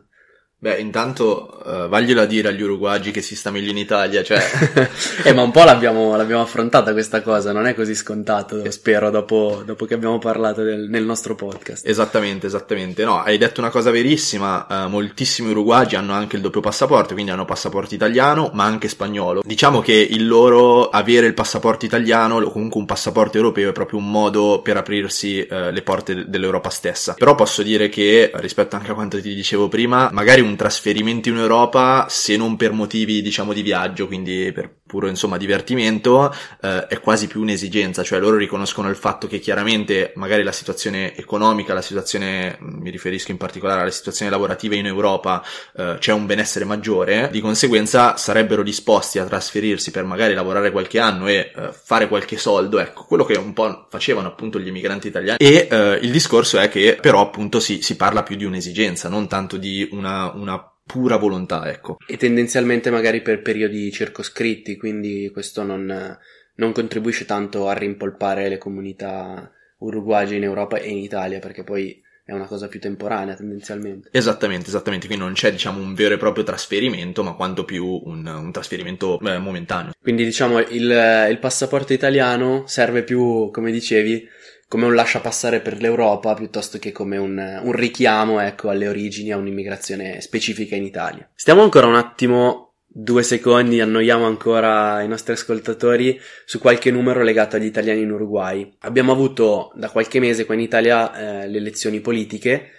Beh, 0.62 0.76
intanto 0.80 1.62
uh, 1.64 1.88
vaglielo 1.88 2.20
a 2.20 2.26
dire 2.26 2.50
agli 2.50 2.62
uruguagi 2.62 3.12
che 3.12 3.22
si 3.22 3.38
sta 3.38 3.50
meglio 3.50 3.72
in 3.72 3.78
Italia, 3.78 4.22
cioè... 4.24 4.44
eh, 5.24 5.32
ma 5.32 5.42
un 5.42 5.52
po' 5.52 5.64
l'abbiamo, 5.64 6.18
l'abbiamo, 6.18 6.42
affrontata 6.42 6.92
questa 6.92 7.22
cosa, 7.22 7.54
non 7.54 7.66
è 7.66 7.74
così 7.74 7.96
scontato, 7.96 8.70
spero, 8.70 9.10
dopo, 9.10 9.64
dopo 9.66 9.86
che 9.86 9.94
abbiamo 9.94 10.20
parlato 10.20 10.62
del, 10.62 10.90
nel 10.90 11.06
nostro 11.06 11.34
podcast. 11.34 11.88
Esattamente, 11.88 12.48
esattamente. 12.48 13.06
No, 13.06 13.22
hai 13.22 13.38
detto 13.38 13.62
una 13.62 13.70
cosa 13.70 13.90
verissima, 13.90 14.68
uh, 14.70 14.90
moltissimi 14.90 15.52
uruguagi 15.52 15.96
hanno 15.96 16.12
anche 16.12 16.36
il 16.36 16.42
doppio 16.42 16.60
passaporto, 16.60 17.14
quindi 17.14 17.32
hanno 17.32 17.46
passaporto 17.46 17.96
italiano, 17.96 18.52
ma 18.54 18.66
anche 18.66 18.90
spagnolo. 18.90 19.44
Diciamo 19.46 19.80
che 19.80 19.94
il 19.94 20.28
loro 20.28 20.90
avere 20.90 21.26
il 21.26 21.36
passaporto 21.36 21.86
italiano, 21.86 22.36
o 22.36 22.52
comunque 22.52 22.82
un 22.82 22.86
passaporto 22.86 23.38
europeo, 23.38 23.70
è 23.70 23.72
proprio 23.72 24.00
un 24.00 24.12
modo 24.12 24.60
per 24.62 24.76
aprirsi 24.76 25.40
uh, 25.50 25.72
le 25.72 25.82
porte 25.84 26.26
dell'Europa 26.28 26.70
stessa. 26.70 27.14
Però 27.14 27.34
posso 27.34 27.64
dire 27.64 27.88
che, 27.88 28.30
rispetto 28.34 28.76
anche 28.76 28.92
a 28.92 28.94
quanto 28.94 29.22
ti 29.22 29.34
dicevo 29.34 29.70
prima, 29.70 30.10
magari 30.12 30.48
un 30.49 30.49
un 30.50 30.56
trasferimento 30.56 31.30
in 31.30 31.38
Europa 31.38 32.08
se 32.10 32.36
non 32.36 32.56
per 32.58 32.74
motivi 32.74 33.22
diciamo 33.22 33.54
di 33.54 33.62
viaggio, 33.62 34.08
quindi 34.08 34.52
per 34.52 34.79
puro 34.90 35.08
insomma 35.08 35.38
divertimento, 35.38 36.34
eh, 36.62 36.88
è 36.88 37.00
quasi 37.00 37.28
più 37.28 37.42
un'esigenza, 37.42 38.02
cioè 38.02 38.20
loro 38.20 38.38
riconoscono 38.38 38.90
il 38.90 38.96
fatto 38.96 39.28
che 39.28 39.38
chiaramente 39.38 40.14
magari 40.16 40.42
la 40.42 40.52
situazione 40.52 41.16
economica, 41.16 41.76
la 41.76 41.84
situazione, 41.84 42.58
mm, 42.60 42.82
mi 42.82 42.90
riferisco 42.90 43.30
in 43.30 43.38
particolare 43.38 43.82
alla 43.82 43.92
situazione 43.92 44.32
lavorativa 44.32 44.74
in 44.74 44.88
Europa, 44.88 45.44
eh, 45.78 45.98
c'è 46.00 46.12
un 46.12 46.26
benessere 46.26 46.66
maggiore, 46.66 47.30
di 47.32 47.40
conseguenza 47.40 48.18
sarebbero 48.18 48.64
disposti 48.64 49.20
a 49.20 49.26
trasferirsi 49.26 49.92
per 49.92 50.06
magari 50.06 50.34
lavorare 50.34 50.72
qualche 50.72 50.98
anno 50.98 51.28
e 51.28 51.52
eh, 51.56 51.70
fare 51.72 52.08
qualche 52.08 52.38
soldo, 52.38 52.80
ecco, 52.80 53.06
quello 53.06 53.26
che 53.26 53.38
un 53.38 53.54
po' 53.54 53.86
facevano 53.92 54.28
appunto 54.28 54.60
gli 54.60 54.68
immigranti 54.68 55.08
italiani. 55.08 55.38
E 55.40 55.68
eh, 55.70 56.00
il 56.02 56.10
discorso 56.10 56.58
è 56.58 56.68
che 56.68 56.98
però 57.00 57.22
appunto 57.22 57.60
si, 57.60 57.84
si 57.84 57.96
parla 57.96 58.24
più 58.24 58.36
di 58.36 58.46
un'esigenza, 58.46 59.08
non 59.08 59.28
tanto 59.28 59.58
di 59.58 59.88
una, 59.92 60.32
una 60.34 60.60
pura 60.92 61.18
volontà, 61.18 61.70
ecco. 61.70 61.98
E 62.08 62.18
tendenzialmente 62.18 62.90
magari 62.90 63.22
per 63.22 63.44
periodi 63.44 63.92
circoscritti, 63.92 64.76
quindi 64.76 65.30
questo 65.32 65.62
non, 65.62 66.18
non 66.56 66.72
contribuisce 66.72 67.26
tanto 67.26 67.68
a 67.68 67.74
rimpolpare 67.74 68.50
le 68.50 68.58
comunità 68.58 69.52
uruguagie 69.78 70.38
in 70.38 70.44
Europa 70.44 70.78
e 70.78 70.90
in 70.90 70.98
Italia, 70.98 71.38
perché 71.38 71.64
poi 71.64 72.02
è 72.26 72.34
una 72.34 72.48
cosa 72.48 72.68
più 72.68 72.80
temporanea 72.80 73.36
tendenzialmente. 73.36 74.10
Esattamente, 74.12 74.70
esattamente, 74.70 75.06
quindi 75.06 75.24
non 75.24 75.34
c'è 75.34 75.52
diciamo 75.52 75.80
un 75.80 75.94
vero 75.94 76.16
e 76.16 76.18
proprio 76.18 76.44
trasferimento, 76.44 77.22
ma 77.22 77.34
quanto 77.34 77.66
più 77.66 77.86
un, 77.86 78.26
un 78.26 78.52
trasferimento 78.52 79.20
eh, 79.20 79.38
momentaneo. 79.38 79.94
Quindi 80.02 80.24
diciamo 80.24 80.58
il, 80.60 81.28
il 81.30 81.38
passaporto 81.40 81.94
italiano 81.94 82.64
serve 82.66 83.04
più, 83.04 83.52
come 83.52 83.72
dicevi, 83.72 84.28
come 84.70 84.86
un 84.86 84.94
lascia 84.94 85.20
passare 85.20 85.62
per 85.62 85.82
l'Europa 85.82 86.36
piuttosto 86.36 86.78
che 86.78 86.92
come 86.92 87.18
un, 87.18 87.60
un 87.64 87.72
richiamo 87.72 88.40
ecco, 88.40 88.70
alle 88.70 88.88
origini 88.88 89.32
a 89.32 89.38
un'immigrazione 89.38 90.22
specifica 90.22 90.76
in 90.76 90.84
Italia. 90.84 91.28
Stiamo 91.34 91.64
ancora 91.64 91.88
un 91.88 91.96
attimo 91.96 92.76
due 92.86 93.24
secondi, 93.24 93.82
annoiamo 93.82 94.26
ancora 94.26 95.02
i 95.02 95.08
nostri 95.08 95.34
ascoltatori 95.34 96.20
su 96.46 96.60
qualche 96.60 96.92
numero 96.92 97.24
legato 97.24 97.56
agli 97.56 97.66
italiani 97.66 98.02
in 98.02 98.12
Uruguay. 98.12 98.76
Abbiamo 98.82 99.12
avuto 99.12 99.72
da 99.74 99.90
qualche 99.90 100.20
mese 100.20 100.46
qua 100.46 100.54
in 100.54 100.62
Italia 100.62 101.14
eh, 101.42 101.48
le 101.48 101.58
elezioni 101.58 102.00
politiche 102.00 102.79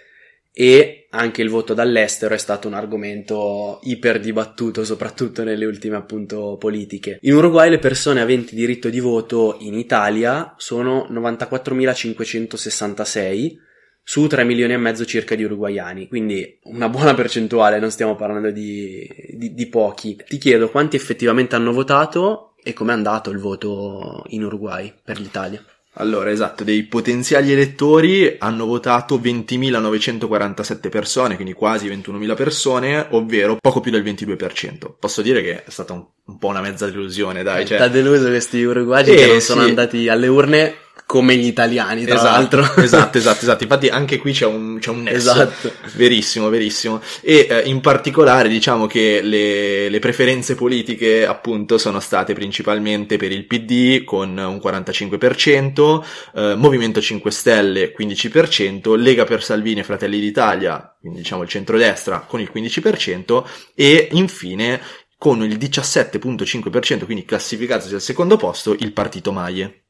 e 0.53 1.07
anche 1.11 1.41
il 1.41 1.47
voto 1.49 1.73
dall'estero 1.73 2.33
è 2.33 2.37
stato 2.37 2.67
un 2.67 2.73
argomento 2.73 3.79
iper 3.83 4.19
dibattuto, 4.19 4.83
soprattutto 4.83 5.43
nelle 5.43 5.65
ultime 5.65 5.95
appunto 5.95 6.57
politiche. 6.57 7.19
In 7.21 7.33
Uruguay 7.33 7.69
le 7.69 7.79
persone 7.79 8.19
aventi 8.21 8.55
diritto 8.55 8.89
di 8.89 8.99
voto 8.99 9.55
in 9.59 9.75
Italia 9.75 10.53
sono 10.57 11.07
94.566 11.09 13.69
su 14.03 14.27
3 14.27 14.43
milioni 14.43 14.73
e 14.73 14.77
mezzo 14.77 15.05
circa 15.05 15.35
di 15.35 15.43
uruguayani, 15.43 16.07
quindi 16.07 16.59
una 16.63 16.89
buona 16.89 17.13
percentuale, 17.13 17.79
non 17.79 17.91
stiamo 17.91 18.15
parlando 18.15 18.51
di, 18.51 19.07
di, 19.33 19.53
di 19.53 19.67
pochi. 19.67 20.17
Ti 20.27 20.37
chiedo 20.37 20.69
quanti 20.69 20.95
effettivamente 20.95 21.55
hanno 21.55 21.71
votato 21.71 22.55
e 22.63 22.73
com'è 22.73 22.93
andato 22.93 23.31
il 23.31 23.39
voto 23.39 24.23
in 24.27 24.43
Uruguay 24.43 24.93
per 25.03 25.19
l'Italia. 25.19 25.63
Allora, 25.95 26.31
esatto, 26.31 26.63
dei 26.63 26.83
potenziali 26.83 27.51
elettori 27.51 28.37
hanno 28.39 28.65
votato 28.65 29.19
20.947 29.19 30.89
persone, 30.89 31.35
quindi 31.35 31.53
quasi 31.53 31.89
21.000 31.89 32.35
persone, 32.35 33.07
ovvero 33.09 33.57
poco 33.59 33.81
più 33.81 33.91
del 33.91 34.03
22%. 34.03 34.93
Posso 34.97 35.21
dire 35.21 35.41
che 35.41 35.63
è 35.65 35.69
stata 35.69 35.91
un, 35.91 36.05
un 36.25 36.37
po' 36.37 36.47
una 36.47 36.61
mezza 36.61 36.85
delusione, 36.85 37.43
dai. 37.43 37.65
Cioè... 37.65 37.77
Da 37.77 37.89
deluso 37.89 38.27
questi 38.27 38.63
uruguagi 38.63 39.11
eh, 39.11 39.15
che 39.15 39.27
non 39.27 39.41
sono 39.41 39.61
andati 39.61 40.07
alle 40.07 40.27
urne 40.27 40.75
come 41.11 41.35
gli 41.35 41.45
italiani, 41.45 42.05
tra 42.05 42.15
esatto, 42.15 42.55
l'altro. 42.55 42.61
esatto, 42.81 43.17
esatto, 43.17 43.39
esatto. 43.41 43.63
Infatti 43.63 43.89
anche 43.89 44.17
qui 44.17 44.31
c'è 44.31 44.45
un, 44.45 44.77
c'è 44.79 44.91
un 44.91 45.01
nesso. 45.03 45.31
Esatto. 45.31 45.73
Verissimo, 45.95 46.47
verissimo. 46.47 47.01
E 47.19 47.47
eh, 47.49 47.63
in 47.65 47.81
particolare 47.81 48.47
diciamo 48.47 48.87
che 48.87 49.19
le, 49.21 49.89
le, 49.89 49.99
preferenze 49.99 50.55
politiche 50.55 51.25
appunto 51.25 51.77
sono 51.77 51.99
state 51.99 52.33
principalmente 52.33 53.17
per 53.17 53.33
il 53.33 53.45
PD 53.45 54.05
con 54.05 54.37
un 54.37 54.55
45%, 54.63 56.03
eh, 56.33 56.55
Movimento 56.55 57.01
5 57.01 57.29
Stelle 57.29 57.93
15%, 57.93 58.95
Lega 58.95 59.25
per 59.25 59.43
Salvini 59.43 59.81
e 59.81 59.83
Fratelli 59.83 60.17
d'Italia, 60.17 60.95
quindi 60.97 61.19
diciamo 61.19 61.43
il 61.43 61.49
centrodestra 61.49 62.21
con 62.25 62.39
il 62.39 62.49
15% 62.55 63.43
e 63.75 64.07
infine 64.13 64.79
con 65.17 65.43
il 65.43 65.57
17.5%, 65.57 67.03
quindi 67.03 67.25
classificatosi 67.25 67.95
al 67.95 68.01
secondo 68.01 68.37
posto, 68.37 68.73
il 68.79 68.93
partito 68.93 69.33
Maie. 69.33 69.80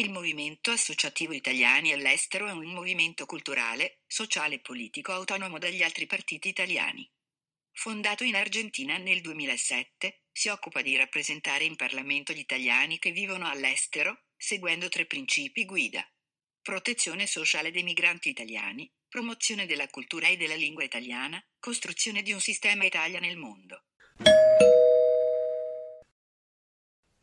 Il 0.00 0.10
Movimento 0.10 0.70
Associativo 0.70 1.34
Italiani 1.34 1.92
all'Estero 1.92 2.48
è 2.48 2.52
un 2.52 2.72
movimento 2.72 3.26
culturale, 3.26 3.98
sociale 4.06 4.54
e 4.54 4.60
politico 4.60 5.12
autonomo 5.12 5.58
dagli 5.58 5.82
altri 5.82 6.06
partiti 6.06 6.48
italiani. 6.48 7.06
Fondato 7.70 8.24
in 8.24 8.34
Argentina 8.34 8.96
nel 8.96 9.20
2007, 9.20 10.22
si 10.32 10.48
occupa 10.48 10.80
di 10.80 10.96
rappresentare 10.96 11.64
in 11.64 11.76
Parlamento 11.76 12.32
gli 12.32 12.38
italiani 12.38 12.98
che 12.98 13.10
vivono 13.10 13.46
all'estero, 13.46 14.22
seguendo 14.38 14.88
tre 14.88 15.04
principi 15.04 15.66
guida. 15.66 16.02
Protezione 16.62 17.26
sociale 17.26 17.70
dei 17.70 17.82
migranti 17.82 18.30
italiani, 18.30 18.90
promozione 19.06 19.66
della 19.66 19.88
cultura 19.88 20.28
e 20.28 20.38
della 20.38 20.56
lingua 20.56 20.82
italiana, 20.82 21.46
costruzione 21.58 22.22
di 22.22 22.32
un 22.32 22.40
sistema 22.40 22.86
Italia 22.86 23.20
nel 23.20 23.36
mondo. 23.36 23.84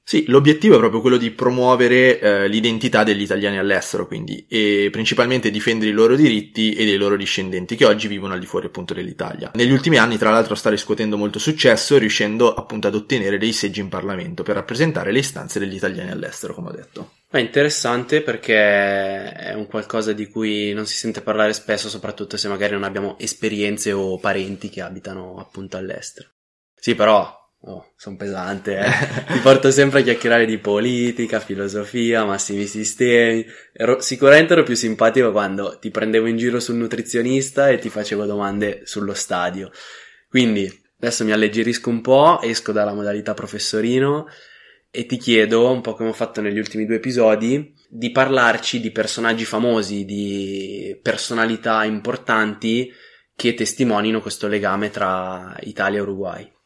Sì, 0.10 0.24
l'obiettivo 0.28 0.76
è 0.76 0.78
proprio 0.78 1.02
quello 1.02 1.18
di 1.18 1.32
promuovere 1.32 2.18
eh, 2.18 2.48
l'identità 2.48 3.04
degli 3.04 3.24
italiani 3.24 3.58
all'estero, 3.58 4.08
quindi, 4.08 4.46
e 4.48 4.88
principalmente 4.90 5.52
difendere 5.52 5.92
i 5.92 5.94
loro 5.94 6.16
diritti 6.16 6.72
e 6.76 6.86
dei 6.86 6.96
loro 6.96 7.18
discendenti 7.18 7.76
che 7.76 7.84
oggi 7.84 8.08
vivono 8.08 8.32
al 8.32 8.40
di 8.40 8.46
fuori 8.46 8.68
appunto 8.68 8.94
dell'Italia. 8.94 9.52
Negli 9.56 9.74
ultimi 9.74 9.98
anni, 9.98 10.18
tra 10.18 10.30
l'altro, 10.30 10.56
sta 10.56 10.70
riscuotendo 10.70 11.18
molto 11.18 11.40
successo, 11.40 11.98
riuscendo 11.98 12.54
appunto 12.54 12.88
ad 12.88 12.96
ottenere 12.96 13.38
dei 13.38 13.52
seggi 13.52 13.82
in 13.82 13.90
Parlamento 13.90 14.44
per 14.44 14.56
rappresentare 14.56 15.12
le 15.12 15.20
istanze 15.20 15.60
degli 15.60 15.76
italiani 15.76 16.10
all'estero, 16.10 16.54
come 16.54 16.70
ho 16.70 16.74
detto. 16.74 17.12
È 17.30 17.40
interessante 17.40 18.22
perché 18.22 18.56
è 18.56 19.54
un 19.56 19.68
qualcosa 19.68 20.14
di 20.14 20.30
cui 20.30 20.72
non 20.72 20.86
si 20.86 20.96
sente 20.96 21.20
parlare 21.20 21.52
spesso, 21.52 21.90
soprattutto 21.90 22.38
se 22.38 22.48
magari 22.48 22.72
non 22.72 22.86
abbiamo 22.86 23.18
esperienze 23.20 23.92
o 23.92 24.18
parenti 24.20 24.70
che 24.70 24.80
abitano 24.80 25.36
appunto 25.38 25.76
all'estero. 25.76 26.30
Sì, 26.74 26.96
però 26.96 27.46
Oh, 27.62 27.92
sono 27.98 28.18
pesante, 28.18 28.78
eh. 28.78 28.86
Ti 29.34 29.40
porto 29.40 29.72
sempre 29.72 30.02
a 30.02 30.04
chiacchierare 30.04 30.46
di 30.46 30.60
politica, 30.60 31.40
filosofia, 31.40 32.24
massimi 32.24 32.66
sistemi. 32.66 33.46
Ero, 33.74 34.00
sicuramente 34.00 34.54
ero 34.54 34.64
più 34.64 34.76
simpatico 34.76 35.32
quando 35.32 35.78
ti 35.80 35.90
prendevo 35.90 36.28
in 36.28 36.38
giro 36.38 36.60
sul 36.60 36.76
nutrizionista 36.76 37.70
e 37.70 37.80
ti 37.80 37.90
facevo 37.90 38.26
domande 38.26 38.82
sullo 38.86 39.14
stadio. 39.14 39.72
Quindi 40.30 40.72
adesso 41.00 41.26
mi 41.26 41.32
alleggerisco 41.32 41.90
un 41.90 42.02
po', 42.02 42.40
esco 42.42 42.72
dalla 42.72 42.94
modalità 42.94 43.34
professorino 43.34 44.28
e 44.92 45.06
ti 45.06 45.18
chiedo, 45.18 45.72
un 45.72 45.82
po' 45.82 45.96
come 45.96 46.10
ho 46.10 46.14
fatto 46.14 46.42
negli 46.42 46.60
ultimi 46.60 46.86
due 46.86 46.98
episodi, 46.98 47.74
di 47.90 48.12
parlarci 48.12 48.80
di 48.80 48.92
personaggi 48.92 49.46
famosi, 49.46 50.06
di 50.06 50.98
personalità 51.02 51.84
importanti 51.84 52.92
che 53.36 53.54
testimonino 53.54 54.22
questo 54.22 54.48
legame 54.48 54.90
tra 54.90 55.56
Italia 55.62 56.00
e 56.00 56.02
Uruguay. 56.02 56.57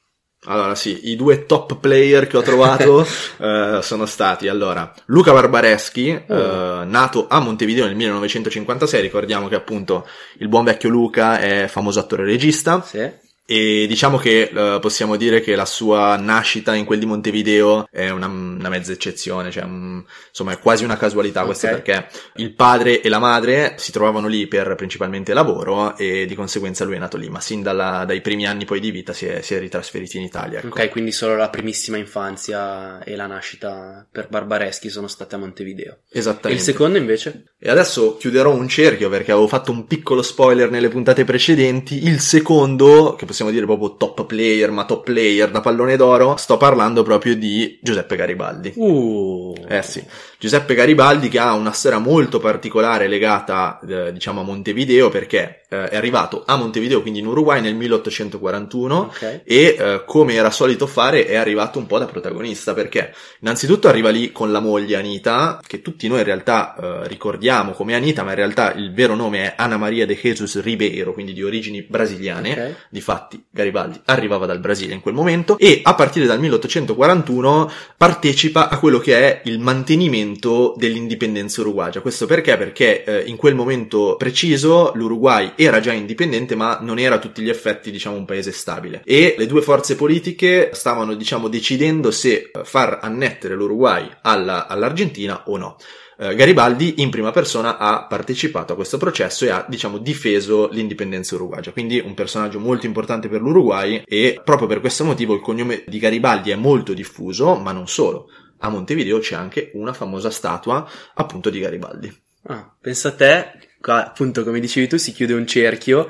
Allora 0.46 0.74
sì, 0.74 1.12
i 1.12 1.16
due 1.16 1.46
top 1.46 1.78
player 1.78 2.26
che 2.26 2.36
ho 2.36 2.42
trovato 2.42 3.06
uh, 3.38 3.80
sono 3.82 4.08
stati 4.08 4.48
allora 4.48 4.92
Luca 5.06 5.32
Barbareschi, 5.34 6.20
oh. 6.30 6.36
uh, 6.36 6.90
nato 6.90 7.28
a 7.30 7.40
Montevideo 7.40 7.86
nel 7.86 7.96
1956, 7.96 9.02
ricordiamo 9.02 9.48
che 9.48 9.56
appunto 9.56 10.08
il 10.40 10.48
buon 10.48 10.64
vecchio 10.64 10.90
Luca 10.90 11.40
è 11.40 11.68
famoso 11.68 12.00
attore 12.00 12.24
regista. 12.24 12.82
Sì 12.82 13.30
e 13.52 13.86
diciamo 13.86 14.18
che 14.18 14.50
uh, 14.54 14.80
possiamo 14.80 15.18
dire 15.18 15.42
che 15.42 15.56
la 15.56 15.66
sua 15.66 16.16
nascita 16.16 16.74
in 16.74 16.86
quel 16.86 17.00
di 17.00 17.06
Montevideo 17.06 17.86
è 17.92 18.10
una, 18.10 18.28
una 18.28 18.70
mezza 18.70 18.94
eccezione, 18.94 19.52
cioè 19.52 19.66
um, 19.66 20.06
insomma 20.30 20.54
è 20.54 20.60
quasi 20.60 20.86
una 20.86 20.96
casualità 20.96 21.42
okay. 21.42 21.52
questo 21.52 21.68
perché 21.68 22.08
il 22.36 22.54
padre 22.54 23.02
e 23.02 23.10
la 23.10 23.20
madre 23.20 23.74
si 23.76 23.92
trovavano 23.92 24.28
lì 24.28 24.48
per 24.48 24.76
principalmente 24.76 25.34
lavoro 25.34 25.98
e 25.98 26.26
di 26.26 26.34
conseguenza 26.34 26.86
lui 26.86 26.96
è 26.96 27.00
nato 27.00 27.18
lì, 27.18 27.28
ma 27.28 27.42
sin 27.42 27.62
dalla, 27.62 28.06
dai 28.06 28.22
primi 28.22 28.48
anni 28.48 28.64
poi 28.64 28.80
di 28.80 28.90
vita 28.90 29.12
si 29.12 29.26
è, 29.26 29.42
si 29.42 29.54
è 29.54 29.60
ritrasferito 29.60 30.16
in 30.16 30.24
Italia. 30.24 30.60
Ecco. 30.60 30.68
Ok, 30.68 30.88
quindi 30.90 31.12
solo 31.12 31.36
la 31.36 31.50
primissima 31.50 31.98
infanzia 31.98 33.04
e 33.04 33.18
la 33.18 33.28
nascita 33.28 34.08
per 34.10 34.30
Barbareschi 34.30 34.90
sono 34.90 35.08
state 35.08 35.36
a 35.36 35.40
Montevideo. 35.40 36.04
Esattamente. 36.10 36.48
E 36.48 36.54
il 36.54 36.62
secondo 36.62 36.98
invece? 36.98 37.56
E 37.60 37.70
adesso 37.70 38.16
chiuderò 38.16 38.54
un 38.54 38.70
cerchio 38.70 39.10
perché 39.10 39.32
avevo 39.34 39.48
fatto 39.48 39.72
un 39.72 39.86
piccolo 39.88 40.22
spoiler 40.22 40.72
nelle 40.72 40.88
puntate 40.88 41.26
precedenti, 41.26 42.06
il 42.06 42.22
secondo, 42.22 43.16
che 43.16 43.26
possiamo 43.26 43.40
possiamo 43.42 43.52
dire 43.52 43.66
proprio 43.66 43.96
top 43.96 44.26
player, 44.26 44.72
ma 44.72 44.86
top 44.86 45.04
player 45.04 45.50
da 45.50 45.62
pallone 45.62 45.96
d'oro, 45.98 46.36
sto 46.38 46.58
parlando 46.58 47.04
proprio 47.04 47.36
di 47.36 47.80
Giuseppe 47.82 48.16
Garibaldi. 48.16 48.74
Uh. 48.76 49.54
Eh 49.68 49.82
sì, 49.82 50.04
Giuseppe 50.38 50.76
Garibaldi 50.76 51.28
che 51.28 51.40
ha 51.40 51.54
una 51.54 51.72
storia 51.72 51.98
molto 51.98 52.40
particolare 52.40 53.08
legata, 53.08 53.80
eh, 53.88 54.14
diciamo, 54.14 54.42
a 54.42 54.44
Montevideo 54.44 55.10
perché 55.10 55.61
eh, 55.72 55.88
è 55.88 55.96
arrivato 55.96 56.44
a 56.46 56.58
Montevideo, 56.58 57.02
quindi 57.02 57.20
in 57.20 57.28
Uruguay 57.28 57.62
nel 57.62 57.76
1841 57.76 59.00
okay. 59.00 59.42
e 59.46 59.76
eh, 59.80 60.04
come 60.06 60.34
era 60.34 60.52
solito 60.52 60.86
fare 60.86 61.26
è 61.26 61.36
arrivato 61.36 61.80
un 61.80 61.88
po' 61.88 61.98
da 61.98 62.06
protagonista 62.06 62.74
perché 62.74 63.14
innanzitutto 63.40 63.88
arriva 63.88 64.10
lì 64.10 64.34
con 64.34 64.52
la 64.52 64.60
moglie 64.60 64.98
Anita, 64.98 65.62
che 65.66 65.82
tutti 65.82 66.10
noi 66.10 66.20
in 66.20 66.26
realtà 66.26 66.76
eh, 66.76 67.08
ricordiamo 67.08 67.72
come 67.72 67.96
Anita, 67.96 68.24
ma 68.24 68.32
in 68.32 68.36
realtà 68.36 68.74
il 68.74 68.94
vero 68.94 69.16
nome 69.16 69.44
è 69.44 69.54
Ana 69.56 69.78
Maria 69.78 70.06
de 70.06 70.20
Jesus 70.22 70.62
Ribeiro, 70.62 71.14
quindi 71.14 71.32
di 71.32 71.42
origini 71.42 71.82
brasiliane, 71.84 72.52
okay. 72.52 72.76
difatti 72.90 73.42
Garibaldi 73.50 74.02
arrivava 74.06 74.46
dal 74.46 74.60
Brasile 74.60 74.94
in 74.94 75.00
quel 75.00 75.14
momento 75.14 75.58
e 75.58 75.80
a 75.84 75.96
partire 75.96 76.26
dal 76.26 76.40
1841 76.40 77.72
partecipa 77.96 78.68
a 78.68 78.78
quello 78.78 79.00
che 79.00 79.18
è 79.18 79.42
il 79.46 79.60
mantenimento 79.60 80.74
dell'indipendenza 80.76 81.62
uruguagia. 81.62 82.02
Questo 82.02 82.26
perché? 82.26 82.58
Perché 82.58 83.04
eh, 83.04 83.24
in 83.26 83.38
quel 83.38 83.56
momento 83.56 84.16
preciso 84.18 84.92
l'Uruguay 84.96 85.54
era 85.64 85.80
già 85.80 85.94
indipendente 85.94 86.56
ma 86.56 86.80
non 86.82 87.00
era 87.00 87.16
a 87.16 87.20
tutti 87.20 87.42
gli 87.42 87.50
effetti 87.50 87.92
diciamo 87.92 88.16
un 88.16 88.26
paese 88.26 88.52
stabile 88.52 89.02
e 89.06 89.36
le 89.38 89.46
due 89.46 89.62
forze 89.62 89.96
politiche 89.96 90.72
stavano 90.74 91.14
diciamo 91.14 91.48
decidendo 91.48 92.12
se 92.12 92.52
far 92.64 93.00
annettere 93.02 93.56
l'Uruguay 93.56 94.10
alla, 94.22 94.68
all'Argentina 94.68 95.44
o 95.48 95.58
no 95.58 95.78
eh, 96.22 96.36
Garibaldi 96.36 97.02
in 97.02 97.10
prima 97.10 97.32
persona 97.32 97.78
ha 97.78 98.06
partecipato 98.06 98.74
a 98.74 98.76
questo 98.76 99.00
processo 99.00 99.46
e 99.46 99.50
ha, 99.50 99.66
diciamo, 99.68 99.98
difeso 99.98 100.70
l'indipendenza 100.70 101.34
uruguagia. 101.34 101.72
Quindi 101.72 102.00
un 102.00 102.14
personaggio 102.14 102.60
molto 102.60 102.86
importante 102.86 103.28
per 103.28 103.42
l'Uruguay 103.42 104.04
e 104.06 104.40
proprio 104.44 104.68
per 104.68 104.82
questo 104.82 105.04
motivo 105.04 105.34
il 105.34 105.42
cognome 105.42 105.84
di 105.88 105.98
Garibaldi 105.98 106.52
è 106.52 106.56
molto 106.56 106.94
diffuso, 106.94 107.56
ma 107.56 107.72
non 107.72 107.88
solo. 107.88 108.28
A 108.60 108.70
Montevideo 108.70 109.18
c'è 109.18 109.34
anche 109.34 109.72
una 109.74 109.94
famosa 109.94 110.30
statua 110.30 110.88
appunto 111.16 111.50
di 111.50 111.60
Garibaldi. 111.60 112.16
Ah, 112.44 112.72
pensa 112.80 113.08
a 113.10 113.14
te, 113.14 113.52
qua 113.82 114.06
appunto 114.06 114.44
come 114.44 114.60
dicevi 114.60 114.88
tu 114.88 114.98
si 114.98 115.12
chiude 115.12 115.34
un 115.34 115.46
cerchio 115.46 116.10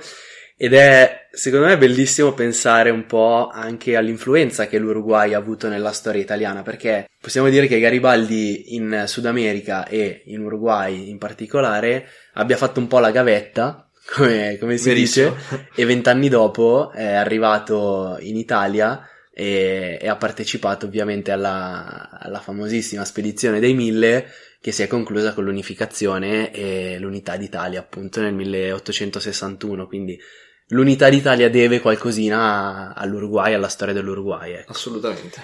ed 0.64 0.76
è, 0.76 1.28
secondo 1.32 1.66
me, 1.66 1.76
bellissimo 1.76 2.34
pensare 2.34 2.92
un 2.92 3.08
po' 3.08 3.50
anche 3.52 3.96
all'influenza 3.96 4.68
che 4.68 4.78
l'Uruguay 4.78 5.34
ha 5.34 5.40
avuto 5.40 5.68
nella 5.68 5.92
storia 5.92 6.22
italiana, 6.22 6.62
perché 6.62 7.10
possiamo 7.20 7.50
dire 7.50 7.66
che 7.66 7.80
Garibaldi 7.80 8.76
in 8.76 9.06
Sud 9.08 9.26
America 9.26 9.88
e 9.88 10.22
in 10.26 10.42
Uruguay 10.42 11.10
in 11.10 11.18
particolare 11.18 12.08
abbia 12.34 12.58
fatto 12.58 12.80
un 12.80 12.86
po' 12.86 13.00
la 13.00 13.10
gavetta, 13.10 13.90
come, 14.14 14.60
come 14.60 14.78
si 14.78 14.90
Verissimo. 14.90 15.34
dice, 15.36 15.70
e 15.74 15.84
vent'anni 15.84 16.30
dopo 16.30 16.92
è 16.92 17.12
arrivato 17.12 18.18
in 18.20 18.38
Italia 18.38 19.04
e, 19.34 19.98
e 20.00 20.08
ha 20.08 20.16
partecipato 20.16 20.86
ovviamente 20.86 21.32
alla, 21.32 22.20
alla 22.22 22.40
famosissima 22.40 23.04
spedizione 23.04 23.60
dei 23.60 23.74
Mille 23.74 24.28
che 24.62 24.72
si 24.72 24.84
è 24.84 24.88
conclusa 24.88 25.34
con 25.34 25.44
l'unificazione 25.44 26.52
e 26.52 27.00
l'unità 27.00 27.36
d'Italia 27.36 27.80
appunto 27.80 28.22
nel 28.22 28.34
1861, 28.34 29.88
quindi 29.88 30.20
l'unità 30.68 31.10
d'Italia 31.10 31.50
deve 31.50 31.80
qualcosina 31.80 32.94
all'Uruguay, 32.96 33.54
alla 33.56 33.68
storia 33.68 33.94
dell'Uruguay. 33.94 34.54
Ecco. 34.54 34.72
Assolutamente. 34.72 35.42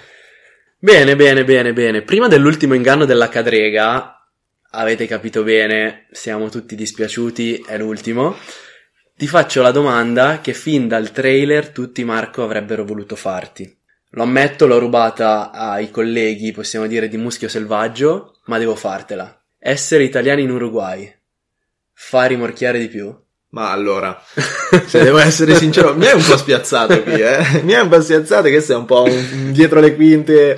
Bene, 0.77 1.15
bene, 1.15 1.43
bene, 1.43 1.73
bene. 1.73 2.03
Prima 2.03 2.27
dell'ultimo 2.27 2.75
inganno 2.75 3.05
della 3.05 3.27
cadrega, 3.27 4.23
avete 4.69 5.07
capito 5.07 5.41
bene, 5.41 6.05
siamo 6.11 6.49
tutti 6.49 6.75
dispiaciuti, 6.75 7.65
è 7.67 7.79
l'ultimo. 7.79 8.37
Ti 9.15 9.27
faccio 9.27 9.63
la 9.63 9.71
domanda 9.71 10.41
che 10.41 10.53
fin 10.53 10.87
dal 10.87 11.11
trailer 11.11 11.69
tutti 11.69 12.03
Marco 12.03 12.43
avrebbero 12.43 12.85
voluto 12.85 13.15
farti. 13.15 13.76
Lo 14.17 14.23
ammetto, 14.23 14.65
l'ho 14.65 14.79
rubata 14.79 15.51
ai 15.51 15.91
colleghi, 15.91 16.51
possiamo 16.51 16.87
dire, 16.87 17.07
di 17.07 17.17
Muschio 17.17 17.47
Selvaggio, 17.47 18.39
ma 18.45 18.57
devo 18.57 18.75
fartela. 18.75 19.39
Essere 19.59 20.05
italiani 20.05 20.41
in 20.41 20.49
Uruguay 20.49 21.07
fa 21.93 22.25
rimorchiare 22.25 22.79
di 22.79 22.87
più? 22.87 23.15
Ma 23.49 23.69
allora, 23.69 24.19
se 24.87 25.03
devo 25.03 25.19
essere 25.19 25.53
sincero, 25.53 25.95
mi 25.95 26.05
è 26.05 26.13
un 26.13 26.23
po' 26.23 26.35
spiazzato 26.35 27.03
qui, 27.03 27.21
eh? 27.21 27.61
Mi 27.61 27.73
è 27.73 27.79
un 27.79 27.89
po' 27.89 28.01
spiazzato 28.01 28.47
che 28.47 28.59
sei 28.59 28.75
un 28.75 28.85
po' 28.85 29.03
un, 29.03 29.51
dietro 29.51 29.79
le 29.79 29.93
quinte. 29.93 30.57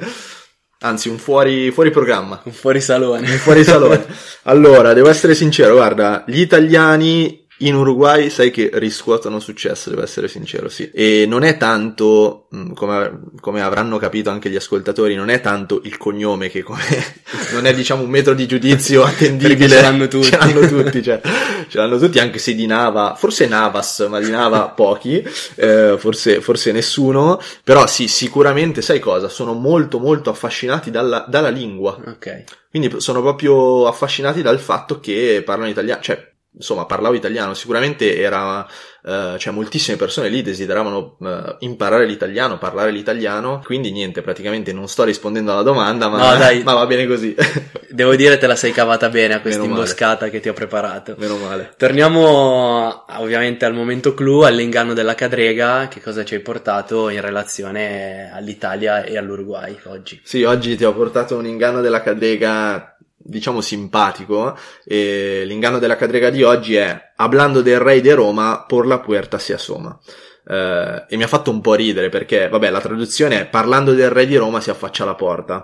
Anzi, 0.80 1.10
un 1.10 1.18
fuori, 1.18 1.70
fuori 1.72 1.92
programma. 1.92 2.40
Un 2.46 2.54
fuori 2.54 2.80
salone. 2.80 3.30
Un 3.30 3.38
fuori 3.40 3.66
salone. 3.66 4.06
allora, 4.44 4.94
devo 4.94 5.10
essere 5.10 5.36
sincero, 5.36 5.74
guarda, 5.74 6.24
gli 6.26 6.40
italiani 6.40 7.46
in 7.60 7.76
Uruguay 7.76 8.30
sai 8.30 8.52
che 8.52 8.70
riscuotono 8.74 9.40
successo, 9.40 9.90
devo 9.90 10.04
essere 10.04 10.28
sincero, 10.28 10.70
sì. 10.70 10.90
E 10.94 11.26
non 11.28 11.44
è 11.44 11.58
tanto, 11.58 12.48
mm, 12.56 12.72
come, 12.74 13.22
come, 13.40 13.62
avranno 13.62 13.98
capito 13.98 14.30
anche 14.30 14.50
gli 14.50 14.56
ascoltatori, 14.56 15.16
non 15.16 15.30
è 15.30 15.42
tanto 15.42 15.82
il 15.84 15.98
cognome 15.98 16.50
che 16.50 16.64
come, 16.64 16.82
non 17.52 17.66
è 17.66 17.74
diciamo 17.74 18.04
un 18.04 18.10
metro 18.10 18.34
di 18.34 18.46
giudizio 18.46 19.04
attendibile. 19.04 19.68
ce 19.68 19.82
l'hanno 19.82 20.08
tutti. 20.08 20.28
Ce 20.30 20.38
l'hanno 20.38 20.68
tutti, 20.68 21.02
cioè, 21.04 21.22
ce 21.68 21.78
l'hanno 21.78 21.98
tutti 21.98 22.20
anche 22.20 22.38
se 22.38 22.54
di 22.54 22.66
Nava, 22.66 23.16
forse 23.18 23.48
Navas, 23.48 24.06
ma 24.10 24.20
di 24.20 24.30
Nava 24.30 24.70
pochi, 24.70 25.24
eh, 25.56 25.96
forse, 25.98 26.40
forse 26.42 26.72
nessuno, 26.72 27.42
però 27.64 27.88
sì, 27.88 28.08
sicuramente 28.08 28.82
sai 28.82 29.00
cosa? 29.00 29.28
Sono 29.28 29.54
molto 29.54 30.00
molto 30.00 30.30
affascinati 30.30 30.92
dalla, 30.92 31.26
dalla 31.28 31.50
lingua. 31.50 31.98
Ok. 32.06 32.44
Quindi 32.70 33.02
sono 33.02 33.22
proprio 33.22 33.88
affascinati 33.88 34.42
dal 34.42 34.60
fatto 34.60 35.00
che 35.00 35.42
parlano 35.44 35.70
italiano, 35.70 36.02
cioè 36.02 36.30
insomma 36.52 36.86
parlavo 36.86 37.16
italiano, 37.16 37.54
sicuramente 37.54 38.18
era, 38.18 38.60
uh, 38.60 39.38
cioè 39.38 39.54
moltissime 39.54 39.98
persone 39.98 40.30
lì 40.30 40.42
desideravano 40.42 41.18
uh, 41.20 41.56
imparare 41.60 42.06
l'italiano, 42.06 42.58
parlare 42.58 42.92
l'italiano, 42.92 43.62
quindi 43.64 43.92
niente, 43.92 44.22
praticamente 44.22 44.74
non 44.74 44.88
sto 44.88 45.04
rispondendo 45.04 45.52
alla 45.52 45.62
domanda, 45.62 46.10
ma, 46.10 46.38
no, 46.38 46.62
ma 46.64 46.74
va 46.74 46.86
bene 46.86 47.08
così. 47.08 47.36
Devo 47.90 48.16
dire 48.16 48.38
te 48.38 48.48
la 48.48 48.56
sei 48.56 48.72
cavata 48.72 49.10
bene 49.10 49.36
a 49.36 49.42
questa 49.42 49.64
imboscata 49.64 50.30
che 50.30 50.40
ti 50.40 50.50
ho 50.50 50.54
preparato. 50.54 51.16
Meno 51.18 51.38
male. 51.38 51.74
Torniamo 51.78 53.06
ovviamente 53.18 53.66
al 53.66 53.74
momento 53.74 54.14
clou, 54.14 54.42
all'inganno 54.42 54.94
della 54.94 55.16
cadrega, 55.16 55.88
che 55.88 56.02
cosa 56.02 56.24
ci 56.24 56.36
hai 56.36 56.42
portato 56.42 57.10
in 57.10 57.22
relazione 57.22 58.32
all'Italia 58.34 59.04
e 59.04 59.18
all'Uruguay 59.18 59.78
oggi? 59.86 60.22
Sì, 60.24 60.44
oggi 60.44 60.76
ti 60.76 60.84
ho 60.84 60.94
portato 60.94 61.36
un 61.36 61.46
inganno 61.46 61.82
della 61.82 62.02
cadrega 62.02 62.96
diciamo 63.30 63.62
simpatico 63.62 64.58
e 64.84 65.44
l'inganno 65.46 65.80
della 65.80 65.96
cadrega 65.96 66.30
di 66.30 66.44
oggi 66.44 66.76
è 66.76 67.12
hablando 67.16 67.62
del 67.62 67.80
re 67.80 68.02
di 68.02 68.12
Roma 68.12 68.66
por 68.68 68.86
la 68.86 69.00
puerta 69.00 69.38
si 69.38 69.54
assoma 69.54 69.98
uh, 70.46 70.54
e 71.08 71.16
mi 71.16 71.24
ha 71.24 71.28
fatto 71.28 71.52
un 71.52 71.62
po' 71.62 71.76
ridere 71.76 72.10
perché 72.10 72.50
vabbè 72.50 72.70
la 72.70 72.82
traduzione 72.82 73.42
è 73.42 73.46
parlando 73.46 73.94
del 73.94 74.10
re 74.10 74.26
di 74.26 74.36
Roma 74.36 74.60
si 74.60 74.70
affaccia 74.70 75.04
alla 75.04 75.16
porta 75.16 75.64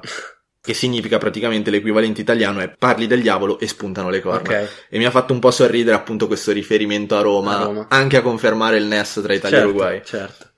che 0.62 0.74
significa 0.74 1.18
praticamente 1.18 1.70
l'equivalente 1.70 2.22
italiano 2.22 2.60
è 2.60 2.74
parli 2.78 3.08
del 3.08 3.22
diavolo 3.22 3.60
e 3.60 3.68
spuntano 3.68 4.10
le 4.10 4.22
corna 4.22 4.50
okay. 4.50 4.68
e 4.90 4.98
mi 4.98 5.06
ha 5.06 5.12
fatto 5.12 5.34
un 5.34 5.40
po' 5.40 5.52
sorridere 5.52 5.96
appunto 5.96 6.28
questo 6.28 6.52
riferimento 6.52 7.18
a 7.18 7.22
Roma, 7.22 7.60
a 7.60 7.64
Roma. 7.64 7.86
anche 7.90 8.18
a 8.18 8.22
confermare 8.22 8.78
il 8.78 8.86
nesso 8.86 9.22
tra 9.22 9.34
Italia 9.34 9.58
certo, 9.58 9.72
e 9.72 9.76
Uruguay 9.76 10.02
certo 10.04 10.54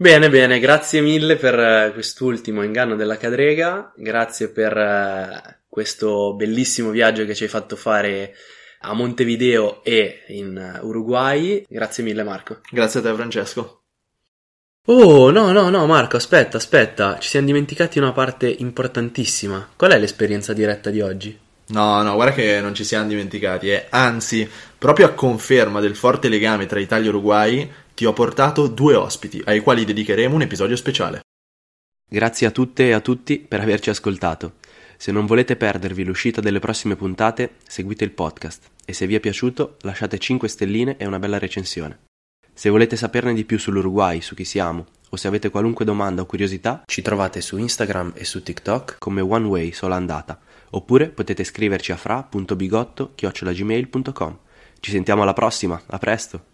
Bene, 0.00 0.30
bene, 0.30 0.60
grazie 0.60 1.02
mille 1.02 1.36
per 1.36 1.60
eh, 1.60 1.90
quest'ultimo 1.92 2.62
inganno 2.62 2.96
della 2.96 3.18
cadrega, 3.18 3.92
grazie 3.94 4.48
per 4.48 4.74
eh, 4.74 5.59
questo 5.70 6.34
bellissimo 6.34 6.90
viaggio 6.90 7.24
che 7.24 7.34
ci 7.34 7.44
hai 7.44 7.48
fatto 7.48 7.76
fare 7.76 8.34
a 8.80 8.92
Montevideo 8.92 9.82
e 9.84 10.24
in 10.28 10.80
Uruguay. 10.82 11.64
Grazie 11.68 12.02
mille 12.02 12.24
Marco. 12.24 12.60
Grazie 12.70 13.00
a 13.00 13.02
te 13.04 13.14
Francesco. 13.14 13.82
Oh, 14.86 15.30
no, 15.30 15.52
no, 15.52 15.70
no, 15.70 15.86
Marco, 15.86 16.16
aspetta, 16.16 16.56
aspetta, 16.56 17.18
ci 17.18 17.28
siamo 17.28 17.46
dimenticati 17.46 17.98
una 17.98 18.12
parte 18.12 18.48
importantissima. 18.48 19.68
Qual 19.76 19.92
è 19.92 19.98
l'esperienza 19.98 20.52
diretta 20.52 20.90
di 20.90 21.00
oggi? 21.00 21.38
No, 21.68 22.02
no, 22.02 22.14
guarda 22.14 22.34
che 22.34 22.60
non 22.60 22.74
ci 22.74 22.82
siamo 22.82 23.06
dimenticati, 23.06 23.70
eh. 23.70 23.86
anzi, 23.90 24.48
proprio 24.76 25.06
a 25.06 25.10
conferma 25.10 25.78
del 25.78 25.94
forte 25.94 26.28
legame 26.28 26.66
tra 26.66 26.80
Italia 26.80 27.06
e 27.06 27.10
Uruguay, 27.10 27.70
ti 27.94 28.06
ho 28.06 28.12
portato 28.12 28.66
due 28.66 28.94
ospiti 28.94 29.40
ai 29.44 29.60
quali 29.60 29.84
dedicheremo 29.84 30.34
un 30.34 30.42
episodio 30.42 30.74
speciale. 30.74 31.20
Grazie 32.08 32.48
a 32.48 32.50
tutte 32.50 32.88
e 32.88 32.92
a 32.92 33.00
tutti 33.00 33.38
per 33.38 33.60
averci 33.60 33.90
ascoltato. 33.90 34.54
Se 35.00 35.12
non 35.12 35.24
volete 35.24 35.56
perdervi 35.56 36.04
l'uscita 36.04 36.42
delle 36.42 36.58
prossime 36.58 36.94
puntate, 36.94 37.54
seguite 37.66 38.04
il 38.04 38.10
podcast 38.10 38.68
e 38.84 38.92
se 38.92 39.06
vi 39.06 39.14
è 39.14 39.20
piaciuto 39.20 39.78
lasciate 39.80 40.18
5 40.18 40.46
stelline 40.46 40.98
e 40.98 41.06
una 41.06 41.18
bella 41.18 41.38
recensione. 41.38 42.00
Se 42.52 42.68
volete 42.68 42.96
saperne 42.96 43.32
di 43.32 43.46
più 43.46 43.58
sull'Uruguay, 43.58 44.20
su 44.20 44.34
chi 44.34 44.44
siamo, 44.44 44.84
o 45.08 45.16
se 45.16 45.26
avete 45.26 45.48
qualunque 45.48 45.86
domanda 45.86 46.20
o 46.20 46.26
curiosità, 46.26 46.82
ci 46.84 47.00
trovate 47.00 47.40
su 47.40 47.56
Instagram 47.56 48.12
e 48.14 48.26
su 48.26 48.42
TikTok 48.42 48.96
come 48.98 49.22
OneWay 49.22 49.72
sola 49.72 49.96
andata, 49.96 50.38
oppure 50.68 51.08
potete 51.08 51.44
scriverci 51.44 51.92
a 51.92 51.96
fra.bigotto.gmail.com. 51.96 54.38
Ci 54.80 54.90
sentiamo 54.90 55.22
alla 55.22 55.32
prossima, 55.32 55.80
a 55.86 55.96
presto! 55.96 56.49